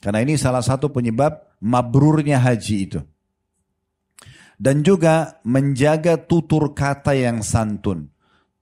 [0.01, 3.01] Karena ini salah satu penyebab mabrurnya haji itu
[4.59, 8.11] dan juga menjaga tutur kata yang santun.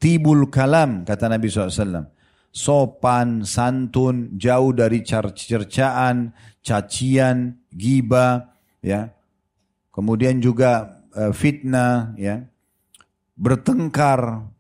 [0.01, 2.11] Tibul kalam kata Nabi SAW.
[2.53, 8.53] Sopan, santun, jauh dari cercaan, cacian, giba,
[8.85, 9.09] ya.
[9.89, 12.45] Kemudian juga uh, fitnah, ya.
[13.35, 14.53] Bertengkar.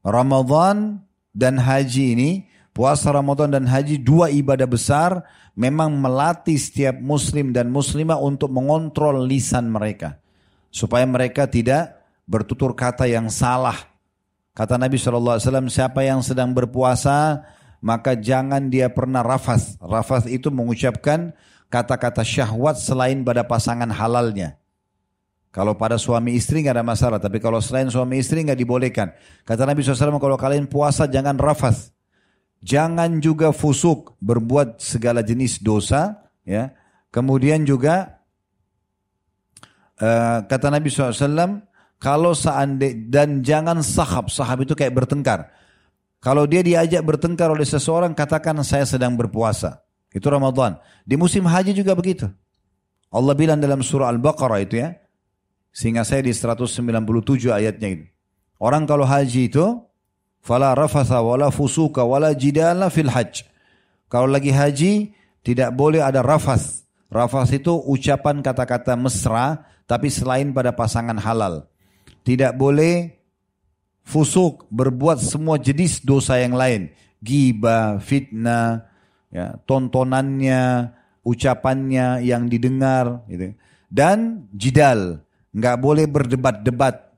[0.00, 1.04] Ramadan
[1.36, 2.30] dan haji ini,
[2.72, 9.26] puasa Ramadan dan haji dua ibadah besar memang melatih setiap muslim dan muslimah untuk mengontrol
[9.26, 10.16] lisan mereka.
[10.70, 13.76] Supaya mereka tidak bertutur kata yang salah.
[14.58, 15.38] Kata Nabi SAW,
[15.70, 17.46] siapa yang sedang berpuasa,
[17.78, 19.78] maka jangan dia pernah rafas.
[19.78, 21.30] Rafas itu mengucapkan
[21.70, 24.58] kata-kata syahwat selain pada pasangan halalnya.
[25.54, 29.14] Kalau pada suami istri nggak ada masalah, tapi kalau selain suami istri nggak dibolehkan.
[29.46, 31.94] Kata Nabi SAW, kalau kalian puasa jangan rafas.
[32.58, 36.26] Jangan juga fusuk, berbuat segala jenis dosa.
[36.42, 36.74] ya.
[37.14, 38.26] Kemudian juga
[40.02, 41.62] uh, kata Nabi SAW,
[41.98, 45.50] kalau seandainya dan jangan sahab, sahab itu kayak bertengkar.
[46.18, 49.82] Kalau dia diajak bertengkar oleh seseorang, katakan saya sedang berpuasa.
[50.10, 50.78] Itu Ramadan.
[51.06, 52.26] Di musim haji juga begitu.
[53.10, 54.98] Allah bilang dalam surah Al-Baqarah itu ya.
[55.70, 58.04] Sehingga saya di 197 ayatnya itu.
[58.58, 59.66] Orang kalau haji itu,
[60.42, 63.44] Fala rafatha wala fusuka wala jidala fil hajj.
[64.08, 65.12] Kalau lagi haji
[65.44, 66.88] tidak boleh ada rafas.
[67.12, 71.68] Rafas itu ucapan kata-kata mesra tapi selain pada pasangan halal.
[72.28, 73.08] Tidak boleh
[74.04, 76.92] fusuk berbuat semua jenis dosa yang lain.
[77.24, 78.84] Giba, fitnah,
[79.32, 80.92] ya, tontonannya,
[81.24, 83.24] ucapannya yang didengar.
[83.32, 83.56] Gitu.
[83.88, 85.24] Dan jidal,
[85.56, 87.16] nggak boleh berdebat-debat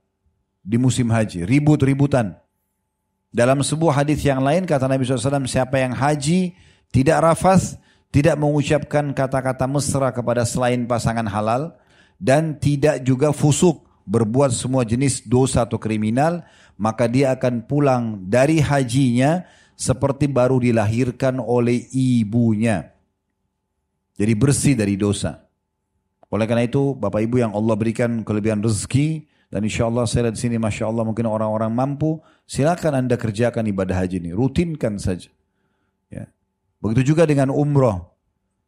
[0.62, 2.38] di musim haji, ribut-ributan.
[3.34, 6.54] Dalam sebuah hadis yang lain kata Nabi SAW, siapa yang haji
[6.94, 7.74] tidak rafas,
[8.14, 11.74] tidak mengucapkan kata-kata mesra kepada selain pasangan halal,
[12.22, 16.42] dan tidak juga fusuk, berbuat semua jenis dosa atau kriminal,
[16.74, 19.46] maka dia akan pulang dari hajinya
[19.78, 22.90] seperti baru dilahirkan oleh ibunya.
[24.18, 25.46] Jadi bersih dari dosa.
[26.28, 30.36] Oleh karena itu, Bapak Ibu yang Allah berikan kelebihan rezeki, dan insya Allah saya lihat
[30.38, 32.22] di sini, masya Allah mungkin orang-orang mampu.
[32.46, 35.30] Silakan anda kerjakan ibadah haji ini, rutinkan saja.
[36.06, 36.30] Ya.
[36.78, 38.14] Begitu juga dengan umroh.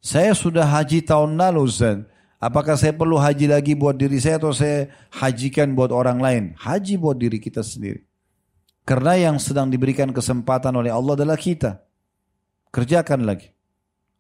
[0.03, 2.03] Saya sudah haji tahun lalu, Ustaz.
[2.43, 6.45] Apakah saya perlu haji lagi buat diri saya atau saya hajikan buat orang lain?
[6.59, 8.03] Haji buat diri kita sendiri.
[8.83, 11.87] Karena yang sedang diberikan kesempatan oleh Allah adalah kita.
[12.75, 13.55] Kerjakan lagi.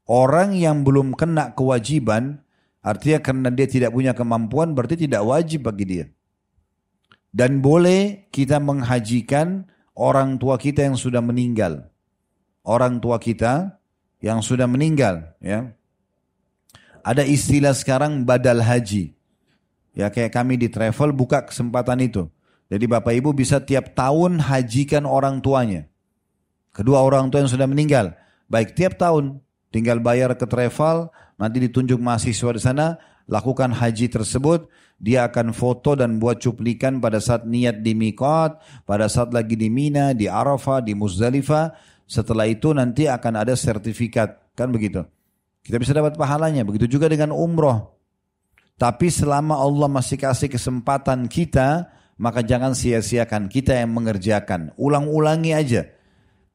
[0.06, 2.46] Orang yang belum kena kewajiban,
[2.78, 6.06] artinya karena dia tidak punya kemampuan, berarti tidak wajib bagi dia.
[7.34, 9.66] Dan boleh kita menghajikan
[9.98, 11.90] orang tua kita yang sudah meninggal.
[12.62, 13.82] Orang tua kita
[14.22, 15.34] yang sudah meninggal.
[15.42, 15.74] ya
[17.02, 19.14] Ada istilah sekarang badal haji.
[19.92, 22.30] Ya kayak kami di travel buka kesempatan itu.
[22.72, 25.84] Jadi Bapak Ibu bisa tiap tahun hajikan orang tuanya.
[26.72, 28.16] Kedua orang tua yang sudah meninggal.
[28.48, 32.86] Baik tiap tahun tinggal bayar ke travel, nanti ditunjuk mahasiswa di sana,
[33.28, 38.56] lakukan haji tersebut, dia akan foto dan buat cuplikan pada saat niat di Mikot,
[38.88, 41.74] pada saat lagi di Mina, di Arafah, di Muzdalifah.
[42.06, 45.04] Setelah itu nanti akan ada sertifikat, kan begitu.
[45.62, 46.66] Kita bisa dapat pahalanya.
[46.66, 47.94] Begitu juga dengan umroh.
[48.76, 51.86] Tapi selama Allah masih kasih kesempatan kita,
[52.18, 54.74] maka jangan sia-siakan kita yang mengerjakan.
[54.74, 55.86] Ulang-ulangi aja.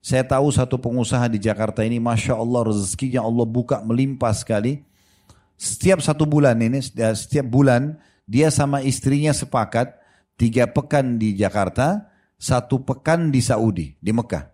[0.03, 4.83] Saya tahu satu pengusaha di Jakarta ini, Masya Allah rezekinya Allah buka melimpah sekali.
[5.57, 6.83] Setiap satu bulan ini,
[7.15, 9.95] setiap bulan dia sama istrinya sepakat
[10.37, 14.47] tiga pekan di Jakarta, satu pekan di Saudi, di Mekah.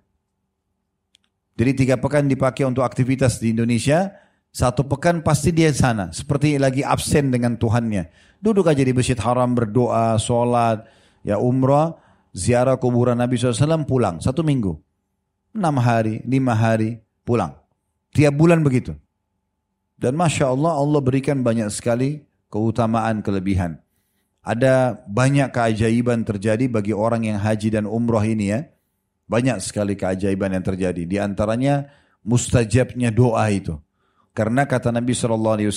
[1.53, 4.15] Jadi tiga pekan dipakai untuk aktivitas di Indonesia,
[4.53, 6.13] satu pekan pasti dia di sana.
[6.13, 8.13] Seperti lagi absen dengan Tuhannya.
[8.37, 10.85] Duduk aja di Masjid Haram berdoa, sholat,
[11.25, 11.97] ya umrah,
[12.37, 14.21] ziarah kuburan Nabi SAW pulang.
[14.21, 14.77] Satu minggu.
[15.57, 17.57] Enam hari, lima hari, pulang.
[18.13, 18.93] Tiap bulan begitu.
[19.97, 22.21] Dan Masya Allah, Allah berikan banyak sekali
[22.53, 23.81] keutamaan, kelebihan.
[24.45, 28.69] Ada banyak keajaiban terjadi bagi orang yang haji dan umroh ini ya.
[29.25, 31.09] Banyak sekali keajaiban yang terjadi.
[31.09, 31.89] Di antaranya
[32.21, 33.81] mustajabnya doa itu.
[34.33, 35.69] Karena kata Nabi SAW,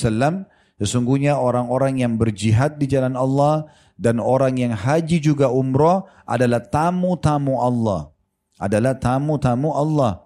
[0.80, 3.68] sesungguhnya orang-orang yang berjihad di jalan Allah
[4.00, 8.12] dan orang yang haji juga umroh adalah tamu-tamu Allah.
[8.56, 10.24] Adalah tamu-tamu Allah.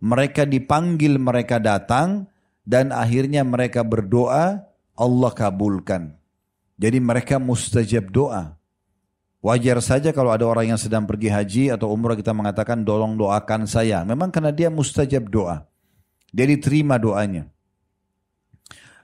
[0.00, 2.24] Mereka dipanggil, mereka datang
[2.64, 4.64] dan akhirnya mereka berdoa,
[4.96, 6.16] Allah kabulkan.
[6.80, 8.56] Jadi mereka mustajab doa.
[9.38, 13.70] Wajar saja kalau ada orang yang sedang pergi haji atau umrah kita mengatakan tolong doakan
[13.70, 14.02] saya.
[14.02, 15.68] Memang karena dia mustajab doa.
[16.34, 17.46] Dia diterima doanya.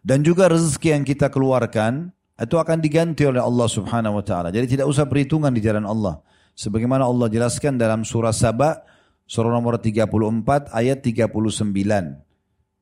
[0.05, 4.53] Dan juga rezeki yang kita keluarkan itu akan diganti oleh Allah Subhanahu wa taala.
[4.53, 6.21] Jadi tidak usah perhitungan di jalan Allah.
[6.53, 8.85] Sebagaimana Allah jelaskan dalam surah Saba
[9.25, 11.73] surah nomor 34 ayat 39.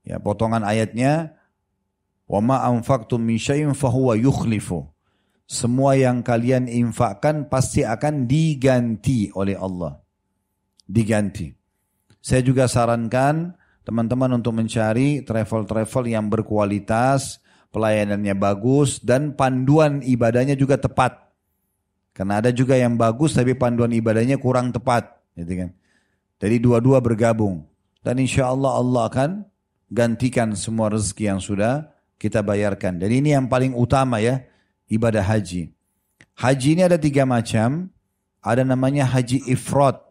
[0.02, 1.38] Ya, potongan ayatnya
[2.32, 4.88] Wa ma anfaqtum min syai'in fahuwa yukhlifu.
[5.44, 10.00] Semua yang kalian infakkan pasti akan diganti oleh Allah.
[10.88, 11.52] Diganti.
[12.24, 17.42] Saya juga sarankan teman-teman untuk mencari travel-travel yang berkualitas,
[17.74, 21.18] pelayanannya bagus, dan panduan ibadahnya juga tepat.
[22.12, 25.16] Karena ada juga yang bagus tapi panduan ibadahnya kurang tepat.
[25.32, 25.70] Gitu kan.
[26.38, 27.64] Jadi dua-dua bergabung.
[28.04, 29.30] Dan insya Allah Allah akan
[29.88, 31.88] gantikan semua rezeki yang sudah
[32.20, 33.00] kita bayarkan.
[33.00, 34.44] Dan ini yang paling utama ya,
[34.92, 35.72] ibadah haji.
[36.36, 37.88] Haji ini ada tiga macam.
[38.42, 40.02] Ada namanya haji ifrat.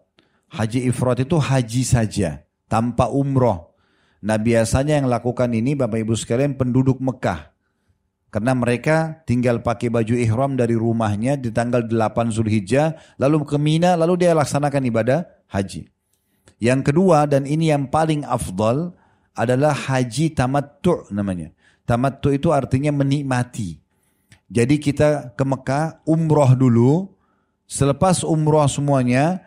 [0.51, 3.75] Haji ifrat itu haji saja, tanpa umroh.
[4.23, 7.51] Nah biasanya yang lakukan ini Bapak Ibu sekalian penduduk Mekah.
[8.31, 13.99] Karena mereka tinggal pakai baju ihram dari rumahnya di tanggal 8 Zulhijjah, lalu ke Mina,
[13.99, 15.91] lalu dia laksanakan ibadah haji.
[16.55, 18.95] Yang kedua dan ini yang paling afdal
[19.36, 21.51] adalah haji tamattu namanya.
[21.84, 23.84] Tamattu itu artinya menikmati.
[24.47, 27.12] Jadi kita ke Mekah umroh dulu.
[27.67, 29.43] Selepas umroh semuanya,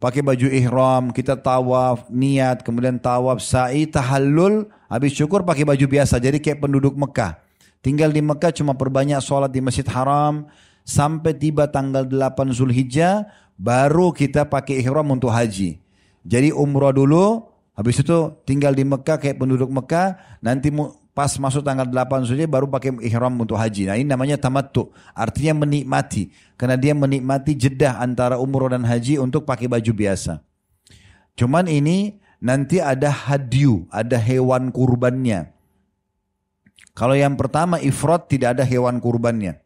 [0.00, 6.16] pakai baju ihram, kita tawaf, niat, kemudian tawaf, sa'i, tahallul, habis syukur pakai baju biasa.
[6.16, 7.36] Jadi kayak penduduk Mekah.
[7.84, 10.48] Tinggal di Mekah cuma perbanyak sholat di Masjid Haram,
[10.88, 13.28] sampai tiba tanggal 8 Zulhijjah,
[13.60, 15.76] baru kita pakai ihram untuk haji.
[16.24, 17.44] Jadi umroh dulu,
[17.76, 20.72] habis itu tinggal di Mekah kayak penduduk Mekah, nanti
[21.10, 23.90] pas masuk tanggal 8 saja baru pakai ihram untuk haji.
[23.90, 26.30] Nah ini namanya tamattu, artinya menikmati.
[26.54, 30.40] Karena dia menikmati jedah antara umroh dan haji untuk pakai baju biasa.
[31.34, 35.52] Cuman ini nanti ada hadyu, ada hewan kurbannya.
[36.94, 39.62] Kalau yang pertama ifrat tidak ada hewan kurbannya.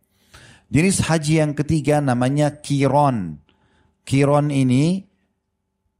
[0.70, 3.42] Jenis haji yang ketiga namanya kiron.
[4.04, 5.06] Kiron ini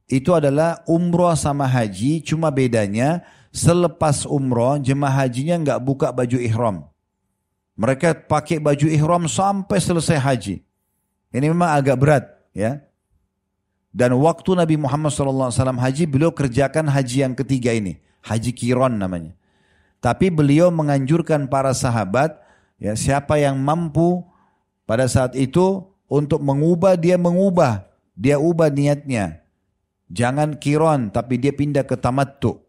[0.05, 6.77] itu adalah umroh sama haji, cuma bedanya selepas umroh jemaah hajinya nggak buka baju ihram.
[7.79, 10.55] Mereka pakai baju ihram sampai selesai haji.
[11.31, 12.83] Ini memang agak berat ya.
[13.95, 17.95] Dan waktu Nabi Muhammad SAW haji, beliau kerjakan haji yang ketiga ini.
[18.27, 19.31] Haji Kiron namanya.
[20.03, 22.35] Tapi beliau menganjurkan para sahabat,
[22.75, 24.19] ya siapa yang mampu
[24.83, 27.87] pada saat itu untuk mengubah, dia mengubah.
[28.19, 29.39] Dia ubah niatnya.
[30.11, 32.64] Jangan Kiron, tapi dia pindah ke Tamattu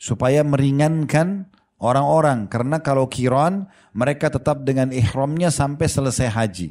[0.00, 1.44] supaya meringankan
[1.76, 6.68] orang-orang karena kalau kiron mereka tetap dengan ihramnya sampai selesai haji.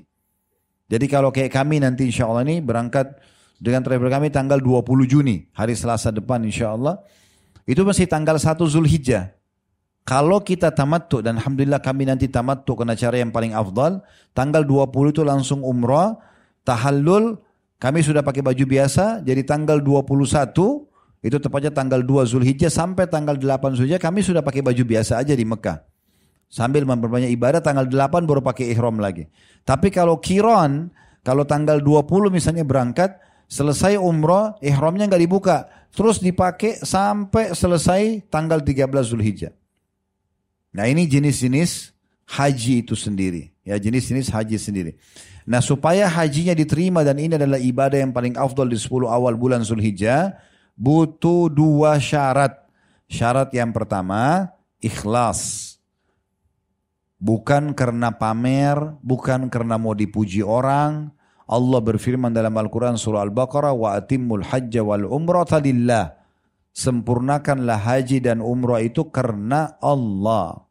[0.90, 3.22] Jadi kalau kayak kami nanti insya Allah ini berangkat
[3.62, 7.06] dengan travel kami tanggal 20 Juni hari Selasa depan insya Allah
[7.70, 9.38] itu masih tanggal 1 Zulhijjah.
[10.02, 14.02] Kalau kita tamattu dan Alhamdulillah kami nanti tamattu kena cara yang paling afdal.
[14.34, 16.18] Tanggal 20 itu langsung umrah,
[16.66, 17.38] tahallul,
[17.78, 19.22] kami sudah pakai baju biasa.
[19.22, 20.89] Jadi tanggal 21
[21.20, 25.36] itu tepatnya tanggal 2 Zulhijjah sampai tanggal 8 Zulhijjah kami sudah pakai baju biasa aja
[25.36, 25.84] di Mekah.
[26.50, 29.28] Sambil memperbanyak ibadah tanggal 8 baru pakai ihram lagi.
[29.68, 30.90] Tapi kalau kiron,
[31.22, 33.20] kalau tanggal 20 misalnya berangkat,
[33.52, 35.68] selesai umroh, ihramnya nggak dibuka.
[35.92, 39.54] Terus dipakai sampai selesai tanggal 13 Zulhijjah.
[40.74, 41.92] Nah ini jenis-jenis
[42.30, 43.52] haji itu sendiri.
[43.66, 44.92] ya jenis-jenis haji sendiri.
[45.46, 49.62] Nah supaya hajinya diterima dan ini adalah ibadah yang paling afdol di 10 awal bulan
[49.62, 50.34] Zulhijjah,
[50.80, 52.56] butuh dua syarat.
[53.12, 55.76] Syarat yang pertama, ikhlas.
[57.20, 61.12] Bukan karena pamer, bukan karena mau dipuji orang.
[61.50, 66.16] Allah berfirman dalam Al-Quran surah Al-Baqarah, wa atimul hajja wal umrata lillah.
[66.72, 70.64] Sempurnakanlah haji dan umrah itu karena Allah.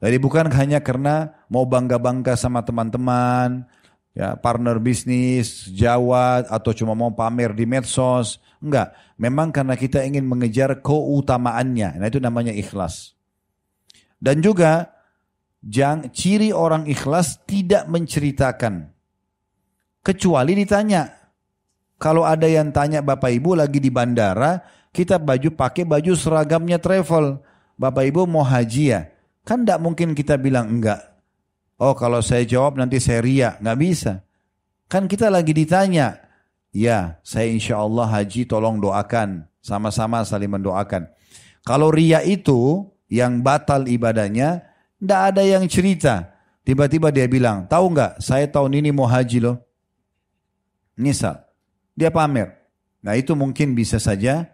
[0.00, 3.68] Jadi bukan hanya karena mau bangga-bangga sama teman-teman,
[4.16, 8.40] ya partner bisnis, jawat atau cuma mau pamer di medsos.
[8.60, 11.96] Enggak, memang karena kita ingin mengejar keutamaannya.
[11.96, 13.16] Nah itu namanya ikhlas.
[14.20, 14.92] Dan juga
[15.64, 18.92] jang, ciri orang ikhlas tidak menceritakan.
[20.04, 21.08] Kecuali ditanya.
[22.00, 24.60] Kalau ada yang tanya Bapak Ibu lagi di bandara,
[24.92, 27.40] kita baju pakai baju seragamnya travel.
[27.80, 29.08] Bapak Ibu mau haji ya?
[29.44, 31.00] Kan tidak mungkin kita bilang enggak.
[31.80, 33.56] Oh kalau saya jawab nanti saya ria.
[33.56, 34.12] Nggak bisa.
[34.88, 36.29] Kan kita lagi ditanya.
[36.70, 39.46] Ya saya insya Allah haji tolong doakan.
[39.60, 41.10] Sama-sama saling mendoakan.
[41.66, 44.64] Kalau ria itu yang batal ibadahnya.
[45.00, 46.28] Tidak ada yang cerita.
[46.60, 49.56] Tiba-tiba dia bilang, tahu nggak saya tahun ini mau haji loh.
[50.92, 51.40] Misal,
[51.96, 52.52] dia pamer.
[53.00, 54.52] Nah itu mungkin bisa saja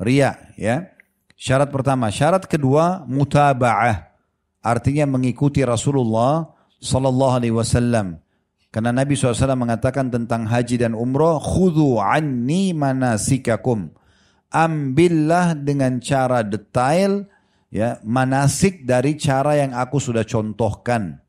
[0.00, 0.88] ria ya.
[1.36, 2.08] Syarat pertama.
[2.08, 4.14] Syarat kedua mutaba'ah.
[4.62, 8.21] Artinya mengikuti Rasulullah Sallallahu Alaihi Wasallam.
[8.72, 13.92] Karena Nabi SAW mengatakan tentang haji dan umroh, khudhu anni manasikakum.
[14.48, 17.28] Ambillah dengan cara detail
[17.68, 21.20] ya manasik dari cara yang aku sudah contohkan.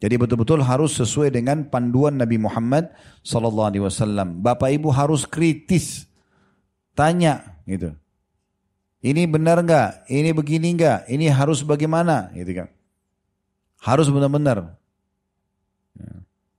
[0.00, 2.90] Jadi betul-betul harus sesuai dengan panduan Nabi Muhammad
[3.22, 4.42] Sallallahu Alaihi Wasallam.
[4.42, 6.08] Bapak Ibu harus kritis,
[6.96, 7.94] tanya gitu.
[9.04, 10.08] Ini benar nggak?
[10.08, 10.98] Ini begini nggak?
[11.06, 12.32] Ini harus bagaimana?
[12.32, 12.68] Gitu kan?
[13.80, 14.80] Harus benar-benar.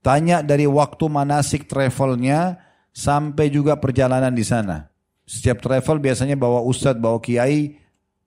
[0.02, 0.04] Ya.
[0.04, 2.58] Tanya dari waktu manasik travelnya
[2.90, 4.90] sampai juga perjalanan di sana.
[5.22, 7.78] Setiap travel biasanya bawa ustadz, bawa kiai,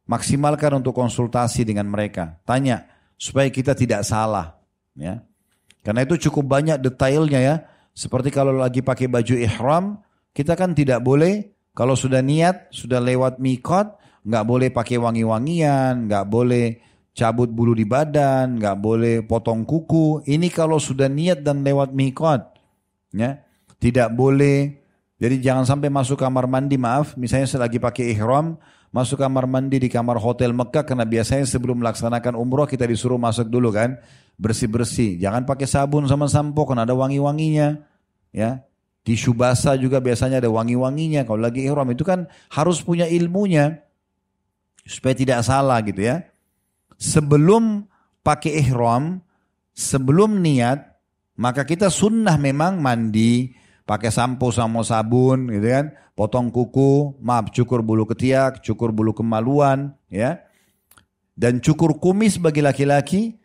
[0.07, 2.39] maksimalkan untuk konsultasi dengan mereka.
[2.47, 2.87] Tanya
[3.19, 4.55] supaya kita tidak salah.
[4.95, 5.19] Ya.
[5.83, 7.55] Karena itu cukup banyak detailnya ya.
[7.91, 9.99] Seperti kalau lagi pakai baju ihram,
[10.31, 16.25] kita kan tidak boleh kalau sudah niat, sudah lewat mikot, nggak boleh pakai wangi-wangian, nggak
[16.31, 16.79] boleh
[17.15, 20.27] cabut bulu di badan, nggak boleh potong kuku.
[20.27, 22.43] Ini kalau sudah niat dan lewat mikot,
[23.15, 23.39] ya
[23.79, 24.83] tidak boleh.
[25.15, 28.59] Jadi jangan sampai masuk kamar mandi, maaf, misalnya saya lagi pakai ihram,
[28.91, 33.47] masuk kamar mandi di kamar hotel Mekah karena biasanya sebelum melaksanakan umroh kita disuruh masuk
[33.47, 33.95] dulu kan,
[34.35, 35.15] bersih-bersih.
[35.15, 37.79] Jangan pakai sabun sama sampo karena ada wangi-wanginya,
[38.35, 38.67] ya.
[39.05, 41.29] Tisu basah juga biasanya ada wangi-wanginya.
[41.29, 43.85] Kalau lagi ihram itu kan harus punya ilmunya
[44.81, 46.25] supaya tidak salah gitu ya.
[46.95, 47.85] Sebelum
[48.23, 49.19] pakai ihram,
[49.75, 50.95] sebelum niat,
[51.35, 53.51] maka kita sunnah memang mandi,
[53.83, 55.85] pakai sampo sama sabun gitu kan,
[56.17, 60.41] potong kuku, maaf cukur bulu ketiak, cukur bulu kemaluan ya.
[61.35, 63.35] Dan cukur kumis bagi laki-laki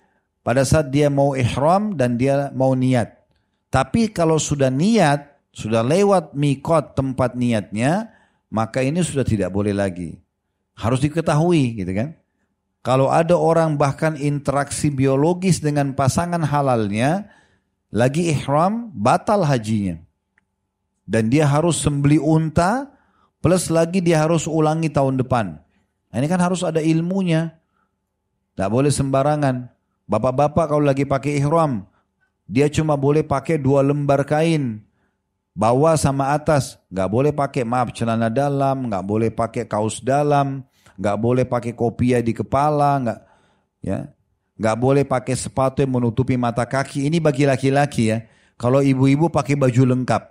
[0.47, 3.19] pada saat dia mau ihram dan dia mau niat.
[3.71, 8.15] Tapi kalau sudah niat, sudah lewat mikot tempat niatnya,
[8.51, 10.19] maka ini sudah tidak boleh lagi.
[10.79, 12.20] Harus diketahui gitu kan.
[12.81, 17.29] Kalau ada orang bahkan interaksi biologis dengan pasangan halalnya,
[17.93, 20.01] lagi ihram, batal hajinya.
[21.05, 22.89] Dan dia harus sembeli unta,
[23.45, 25.61] plus lagi dia harus ulangi tahun depan.
[26.11, 27.53] Nah, ini kan harus ada ilmunya.
[28.57, 29.69] Tidak boleh sembarangan.
[30.09, 31.85] Bapak-bapak kalau lagi pakai ihram,
[32.49, 34.81] dia cuma boleh pakai dua lembar kain.
[35.53, 36.81] Bawah sama atas.
[36.89, 40.65] Nggak boleh pakai, maaf, celana dalam, nggak boleh pakai kaos dalam,
[41.01, 43.19] nggak boleh pakai kopiah di kepala, nggak
[43.81, 44.13] ya,
[44.61, 47.09] nggak boleh pakai sepatu yang menutupi mata kaki.
[47.09, 48.29] Ini bagi laki-laki ya.
[48.61, 50.23] Kalau ibu-ibu pakai baju lengkap,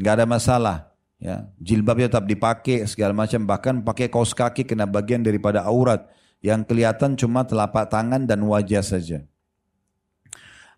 [0.00, 0.76] nggak ada masalah.
[1.22, 3.44] Ya, jilbabnya tetap dipakai segala macam.
[3.44, 6.08] Bahkan pakai kaos kaki kena bagian daripada aurat
[6.42, 9.22] yang kelihatan cuma telapak tangan dan wajah saja.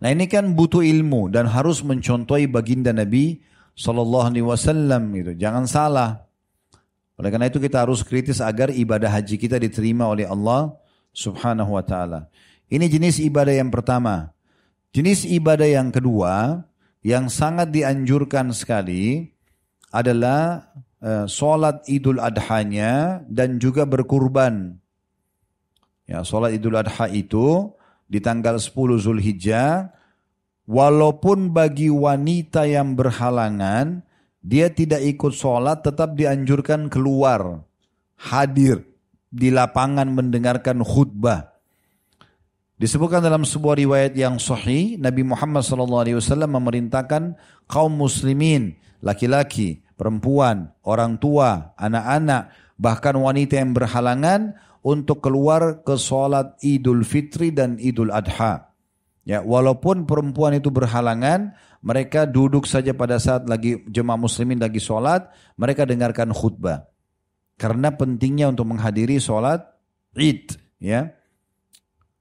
[0.03, 3.41] Nah ini kan butuh ilmu dan harus mencontohi baginda Nabi
[3.73, 5.33] Sallallahu Alaihi Wasallam gitu.
[5.39, 6.29] Jangan salah.
[7.15, 10.75] Oleh karena itu kita harus kritis agar ibadah haji kita diterima oleh Allah
[11.15, 12.27] subhanahu wa ta'ala.
[12.67, 14.35] Ini jenis ibadah yang pertama.
[14.91, 16.67] Jenis ibadah yang kedua
[17.07, 19.31] yang sangat dianjurkan sekali
[19.95, 20.75] adalah
[21.29, 24.75] sholat idul adhanya dan juga berkurban.
[26.09, 27.73] Ya, sholat idul adha itu
[28.11, 29.93] di tanggal 10 Zulhijjah,
[30.69, 34.05] walaupun bagi wanita yang berhalangan,
[34.45, 37.65] dia tidak ikut sholat tetap dianjurkan keluar
[38.21, 38.85] hadir
[39.33, 41.55] di lapangan mendengarkan khutbah
[42.75, 46.19] Disebutkan dalam sebuah riwayat yang sahih, Nabi Muhammad SAW
[46.51, 47.39] memerintahkan
[47.71, 56.59] kaum muslimin, laki-laki, perempuan, orang tua, anak-anak, bahkan wanita yang berhalangan untuk keluar ke sholat
[56.67, 58.75] idul fitri dan idul adha.
[59.25, 61.55] Ya, walaupun perempuan itu berhalangan,
[61.85, 65.29] mereka duduk saja pada saat lagi jemaah muslimin lagi sholat,
[65.61, 66.89] mereka dengarkan khutbah.
[67.61, 69.61] Karena pentingnya untuk menghadiri sholat
[70.17, 70.57] id.
[70.81, 71.13] Ya,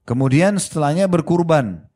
[0.03, 1.87] Kemudian setelahnya berkurban.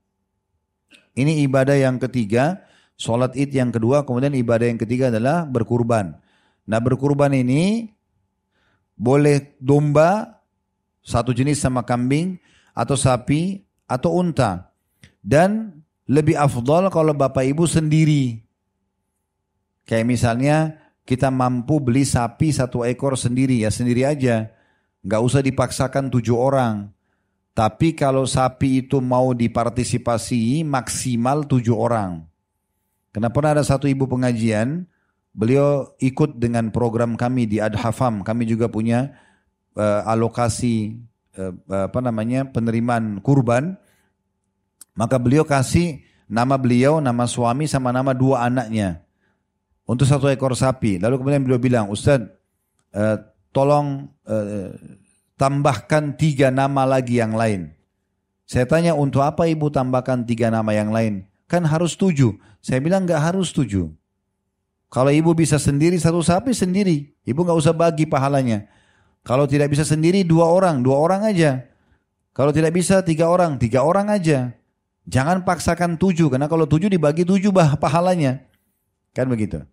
[1.11, 2.63] Ini ibadah yang ketiga,
[2.95, 6.15] sholat id yang kedua, kemudian ibadah yang ketiga adalah berkurban.
[6.67, 7.91] Nah berkurban ini
[8.95, 10.39] boleh domba,
[11.03, 12.39] satu jenis sama kambing,
[12.71, 14.71] atau sapi, atau unta.
[15.19, 15.76] Dan
[16.07, 18.39] lebih afdol kalau bapak ibu sendiri.
[19.87, 20.57] Kayak misalnya
[21.07, 24.51] kita mampu beli sapi satu ekor sendiri, ya sendiri aja.
[25.03, 26.91] Nggak usah dipaksakan tujuh orang.
[27.55, 32.21] Tapi kalau sapi itu mau dipartisipasi maksimal tujuh orang.
[33.09, 34.85] Karena pernah ada satu ibu pengajian,
[35.33, 38.21] beliau ikut dengan program kami di Adhafam.
[38.21, 39.09] Kami juga punya
[39.73, 41.01] uh, alokasi
[41.33, 41.53] uh,
[41.89, 43.79] apa namanya penerimaan kurban.
[44.97, 49.05] Maka beliau kasih nama beliau, nama suami sama nama dua anaknya
[49.87, 50.97] untuk satu ekor sapi.
[50.97, 52.25] Lalu kemudian beliau bilang, Ustaz,
[52.97, 53.15] uh,
[53.53, 54.73] tolong uh,
[55.37, 57.71] tambahkan tiga nama lagi yang lain.
[58.49, 61.29] Saya tanya untuk apa ibu tambahkan tiga nama yang lain?
[61.45, 62.35] Kan harus tujuh.
[62.59, 63.93] Saya bilang nggak harus tujuh.
[64.87, 68.65] Kalau ibu bisa sendiri satu sapi sendiri, ibu nggak usah bagi pahalanya.
[69.21, 71.67] Kalau tidak bisa sendiri dua orang, dua orang aja.
[72.31, 74.56] Kalau tidak bisa tiga orang, tiga orang aja.
[75.07, 78.43] Jangan paksakan tujuh, karena kalau tujuh dibagi tujuh bah pahalanya.
[79.15, 79.63] Kan begitu.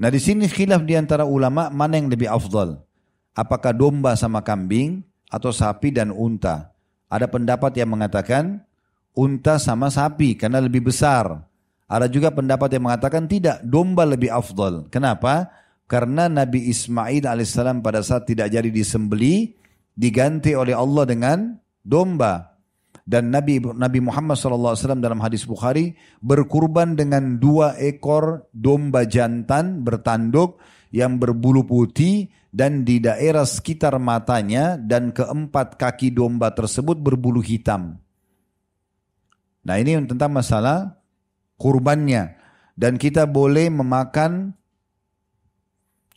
[0.00, 2.82] Nah di sini khilaf di antara ulama mana yang lebih afdal
[3.34, 6.70] apakah domba sama kambing atau sapi dan unta.
[7.10, 8.62] Ada pendapat yang mengatakan
[9.14, 11.46] unta sama sapi karena lebih besar.
[11.84, 14.88] Ada juga pendapat yang mengatakan tidak, domba lebih afdal.
[14.88, 15.52] Kenapa?
[15.84, 19.52] Karena Nabi Ismail alaihissalam pada saat tidak jadi disembeli,
[19.92, 21.38] diganti oleh Allah dengan
[21.84, 22.53] domba.
[23.04, 25.92] Dan Nabi Nabi Muhammad SAW dalam hadis Bukhari
[26.24, 30.56] berkurban dengan dua ekor domba jantan bertanduk
[30.88, 38.00] yang berbulu putih dan di daerah sekitar matanya dan keempat kaki domba tersebut berbulu hitam.
[39.64, 40.96] Nah ini tentang masalah
[41.58, 42.40] kurbannya.
[42.74, 44.54] Dan kita boleh memakan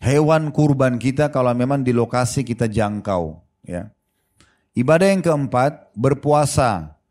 [0.01, 3.41] hewan kurban kita kalau memang di lokasi kita jangkau.
[3.65, 3.93] Ya.
[4.77, 7.01] Ibadah yang keempat, berpuasa.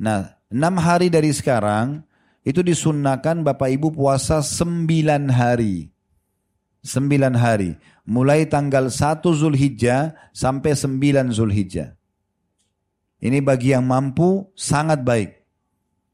[0.00, 2.00] Nah, enam hari dari sekarang,
[2.40, 5.92] itu disunnahkan Bapak Ibu puasa sembilan hari.
[6.80, 7.76] Sembilan hari
[8.08, 11.92] mulai tanggal 1 Zulhijjah sampai 9 Zulhijjah.
[13.20, 15.44] Ini bagi yang mampu sangat baik.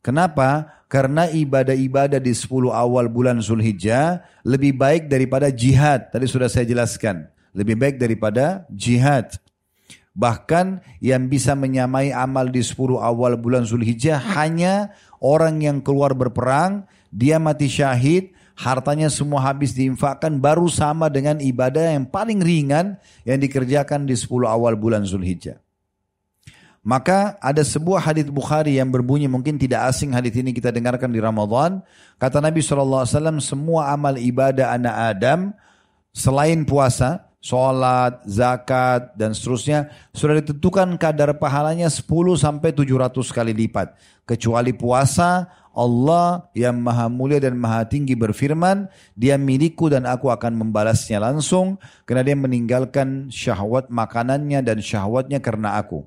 [0.03, 0.75] Kenapa?
[0.91, 6.11] Karena ibadah-ibadah di 10 awal bulan Zulhijjah lebih baik daripada jihad.
[6.11, 7.31] Tadi sudah saya jelaskan.
[7.55, 9.39] Lebih baik daripada jihad.
[10.21, 16.85] Bahkan yang bisa menyamai amal di 10 awal bulan Zulhijjah hanya orang yang keluar berperang,
[17.09, 23.41] dia mati syahid, hartanya semua habis diinfakkan baru sama dengan ibadah yang paling ringan yang
[23.41, 25.57] dikerjakan di 10 awal bulan Zulhijjah.
[26.81, 31.21] Maka ada sebuah hadis Bukhari yang berbunyi mungkin tidak asing hadis ini kita dengarkan di
[31.21, 31.81] Ramadan.
[32.17, 33.05] Kata Nabi SAW
[33.41, 35.41] semua amal ibadah anak Adam
[36.13, 42.05] selain puasa, sholat, zakat dan seterusnya sudah ditentukan kadar pahalanya 10
[42.37, 43.97] sampai 700 kali lipat.
[44.29, 48.87] Kecuali puasa, Allah yang maha mulia dan maha tinggi berfirman,
[49.17, 55.81] dia milikku dan aku akan membalasnya langsung karena dia meninggalkan syahwat makanannya dan syahwatnya karena
[55.81, 56.07] aku.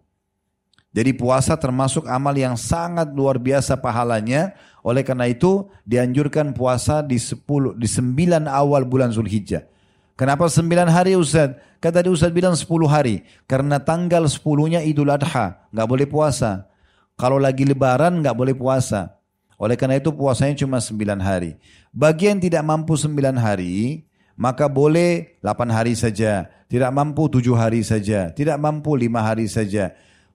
[0.94, 4.54] Jadi puasa termasuk amal yang sangat luar biasa pahalanya.
[4.86, 9.73] Oleh karena itu dianjurkan puasa di 10 di 9 awal bulan Zulhijjah.
[10.14, 11.57] Kenapa 9 hari Ustaz?
[11.82, 13.26] Kata tadi Ustaz bilang 10 hari.
[13.49, 16.70] Karena tanggal 10-nya Idul Adha, nggak boleh puasa.
[17.18, 19.18] Kalau lagi lebaran nggak boleh puasa.
[19.57, 21.57] Oleh karena itu puasanya cuma 9 hari.
[21.89, 24.05] Bagi yang tidak mampu 9 hari,
[24.38, 26.49] maka boleh 8 hari saja.
[26.70, 28.34] Tidak mampu 7 hari saja.
[28.34, 29.93] Tidak mampu 5 hari saja.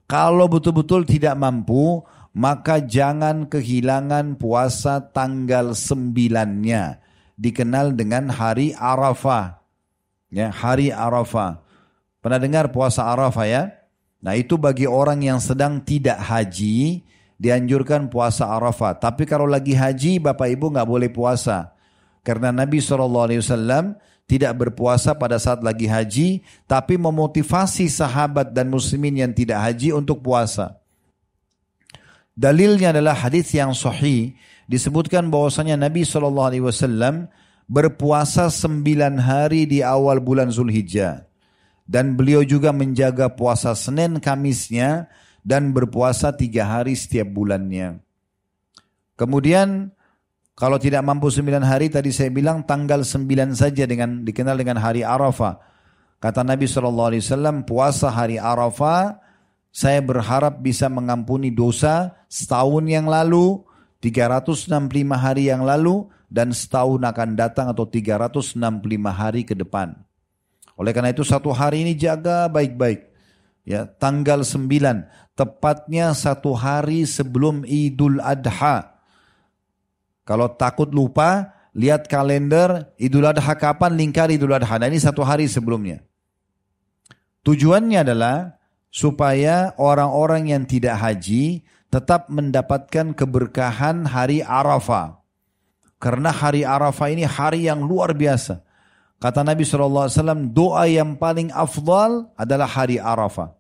[0.09, 2.03] Kalau betul-betul tidak mampu,
[2.33, 7.03] maka jangan kehilangan puasa tanggal 9-nya.
[7.39, 9.58] Dikenal dengan hari Arafah.
[10.29, 11.65] Ya, hari Arafah.
[12.21, 13.63] Pernah dengar puasa Arafah ya?
[14.19, 17.07] Nah itu bagi orang yang sedang tidak haji,
[17.39, 18.99] dianjurkan puasa Arafah.
[18.99, 21.73] Tapi kalau lagi haji, Bapak Ibu nggak boleh puasa.
[22.27, 23.97] Karena Nabi SAW
[24.29, 30.21] tidak berpuasa pada saat lagi haji, tapi memotivasi sahabat dan muslimin yang tidak haji untuk
[30.21, 30.77] puasa.
[32.37, 34.37] Dalilnya adalah hadis yang sahih
[34.69, 37.27] disebutkan bahwasanya Nabi Wasallam
[37.69, 41.29] berpuasa sembilan hari di awal bulan Zulhijjah
[41.85, 45.09] dan beliau juga menjaga puasa Senin Kamisnya
[45.45, 48.01] dan berpuasa tiga hari setiap bulannya.
[49.17, 49.93] Kemudian
[50.57, 55.05] kalau tidak mampu sembilan hari tadi saya bilang tanggal sembilan saja dengan dikenal dengan hari
[55.05, 55.61] Arafah.
[56.19, 59.29] Kata Nabi SAW puasa hari Arafah
[59.71, 63.63] saya berharap bisa mengampuni dosa setahun yang lalu,
[64.03, 64.75] 365
[65.15, 68.61] hari yang lalu, dan setahun akan datang atau 365
[69.09, 69.97] hari ke depan.
[70.79, 73.11] Oleh karena itu satu hari ini jaga baik-baik.
[73.69, 75.05] Ya, tanggal 9,
[75.37, 78.97] tepatnya satu hari sebelum Idul Adha.
[80.25, 84.81] Kalau takut lupa, lihat kalender Idul Adha kapan, lingkar Idul Adha.
[84.81, 86.01] Nah ini satu hari sebelumnya.
[87.45, 88.57] Tujuannya adalah
[88.89, 95.18] supaya orang-orang yang tidak haji tetap mendapatkan keberkahan hari Arafah.
[95.99, 98.63] Karena hari Arafah ini hari yang luar biasa.
[99.19, 100.07] Kata Nabi SAW,
[100.55, 103.59] doa yang paling afdal adalah hari Arafah.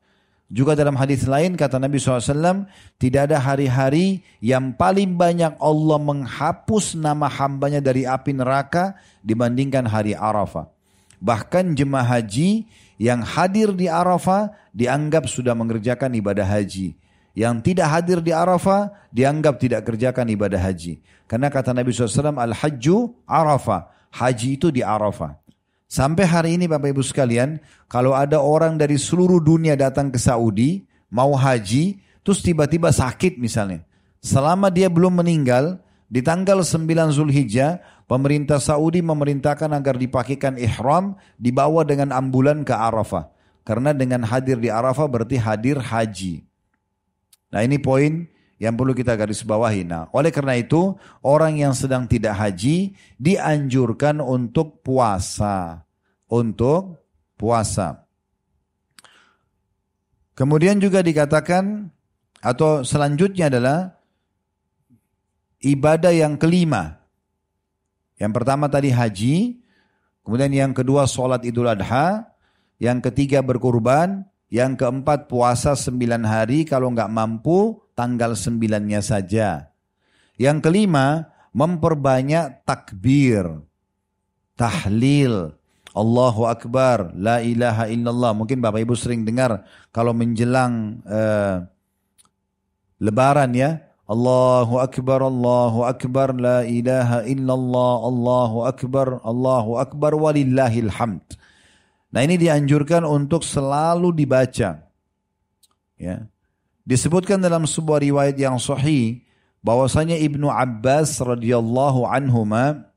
[0.48, 2.64] Juga dalam hadis lain kata Nabi SAW,
[2.96, 10.16] tidak ada hari-hari yang paling banyak Allah menghapus nama hambanya dari api neraka dibandingkan hari
[10.16, 10.70] Arafah.
[11.20, 12.64] Bahkan jemaah haji
[12.96, 16.94] yang hadir di Arafah dianggap sudah mengerjakan ibadah haji.
[17.38, 20.98] Yang tidak hadir di Arafah dianggap tidak kerjakan ibadah haji.
[21.30, 23.94] Karena kata Nabi SAW, Al-Hajju Arafah.
[24.10, 25.38] Haji itu di Arafah.
[25.86, 30.82] Sampai hari ini Bapak Ibu sekalian, kalau ada orang dari seluruh dunia datang ke Saudi,
[31.14, 33.86] mau haji, terus tiba-tiba sakit misalnya.
[34.18, 35.78] Selama dia belum meninggal,
[36.10, 37.78] di tanggal 9 Zulhijjah,
[38.10, 43.30] pemerintah Saudi memerintahkan agar dipakaikan ihram, dibawa dengan ambulan ke Arafah.
[43.62, 46.47] Karena dengan hadir di Arafah berarti hadir haji.
[47.48, 48.28] Nah ini poin
[48.58, 49.86] yang perlu kita garis bawahi.
[49.86, 55.86] Nah, oleh karena itu orang yang sedang tidak haji dianjurkan untuk puasa.
[56.28, 56.98] Untuk
[57.38, 58.04] puasa.
[60.34, 61.90] Kemudian juga dikatakan
[62.42, 63.98] atau selanjutnya adalah
[65.62, 66.98] ibadah yang kelima.
[68.18, 69.62] Yang pertama tadi haji,
[70.26, 72.26] kemudian yang kedua sholat idul adha,
[72.82, 79.68] yang ketiga berkurban, yang keempat puasa sembilan hari kalau nggak mampu tanggal sembilannya saja.
[80.40, 83.44] Yang kelima memperbanyak takbir,
[84.56, 85.52] tahlil,
[85.92, 88.32] Allahu Akbar, La ilaha illallah.
[88.36, 91.66] Mungkin Bapak Ibu sering dengar kalau menjelang uh,
[93.02, 101.26] Lebaran ya, Allahu Akbar, Allahu Akbar, La ilaha illallah, Allahu Akbar, Allahu Akbar, walillahil hamd.
[102.08, 104.80] Nah ini dianjurkan untuk selalu dibaca.
[105.98, 106.16] Ya.
[106.88, 109.20] Disebutkan dalam sebuah riwayat yang sahih
[109.60, 112.88] bahwasanya Ibnu Abbas radhiyallahu anhuma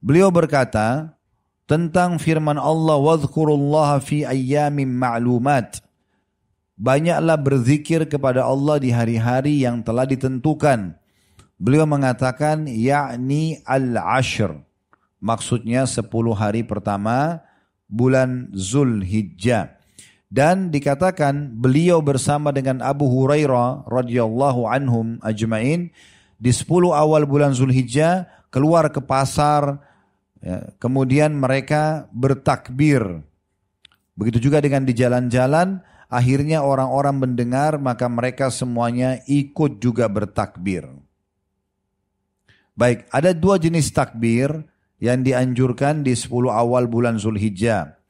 [0.00, 1.12] beliau berkata
[1.68, 5.84] tentang firman Allah wadhkurullaha fi ayyamin ma'lumat
[6.74, 10.98] banyaklah berzikir kepada Allah di hari-hari yang telah ditentukan.
[11.54, 14.58] Beliau mengatakan yakni al-ashr.
[15.24, 16.04] Maksudnya 10
[16.36, 17.40] hari pertama
[17.88, 19.80] bulan Zulhijjah.
[20.28, 25.88] Dan dikatakan beliau bersama dengan Abu Hurairah radhiyallahu anhum ajmain
[26.36, 29.80] di 10 awal bulan Zulhijjah keluar ke pasar
[30.44, 33.24] ya, kemudian mereka bertakbir.
[34.12, 35.80] Begitu juga dengan di jalan-jalan
[36.14, 40.86] Akhirnya orang-orang mendengar maka mereka semuanya ikut juga bertakbir.
[42.78, 44.62] Baik, ada dua jenis takbir
[45.04, 48.00] yang dianjurkan di 10 awal bulan Zulhijjah.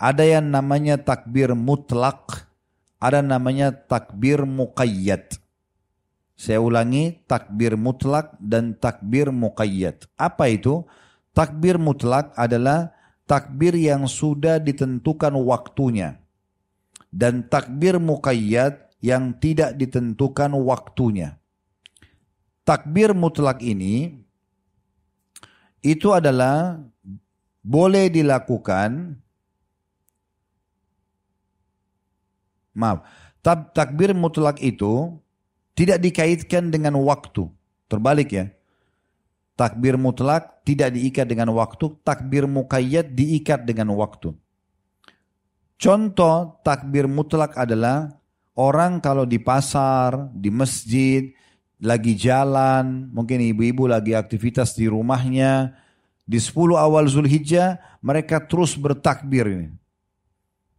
[0.00, 2.48] Ada yang namanya takbir mutlak,
[2.96, 5.36] ada namanya takbir muqayyad.
[6.32, 10.08] Saya ulangi, takbir mutlak dan takbir muqayyad.
[10.16, 10.88] Apa itu?
[11.36, 12.96] Takbir mutlak adalah
[13.28, 16.16] takbir yang sudah ditentukan waktunya
[17.12, 21.36] dan takbir muqayyad yang tidak ditentukan waktunya.
[22.64, 24.21] Takbir mutlak ini
[25.82, 26.78] itu adalah
[27.60, 29.18] boleh dilakukan.
[32.72, 33.04] Maaf.
[33.42, 35.18] Takbir mutlak itu
[35.74, 37.50] tidak dikaitkan dengan waktu.
[37.90, 38.46] Terbalik ya.
[39.58, 44.32] Takbir mutlak tidak diikat dengan waktu takbir muqayyad diikat dengan waktu.
[45.76, 48.14] Contoh takbir mutlak adalah
[48.54, 51.34] orang kalau di pasar, di masjid,
[51.82, 55.74] lagi jalan, mungkin ibu-ibu lagi aktivitas di rumahnya,
[56.22, 59.68] di 10 awal Zulhijjah mereka terus bertakbir ini.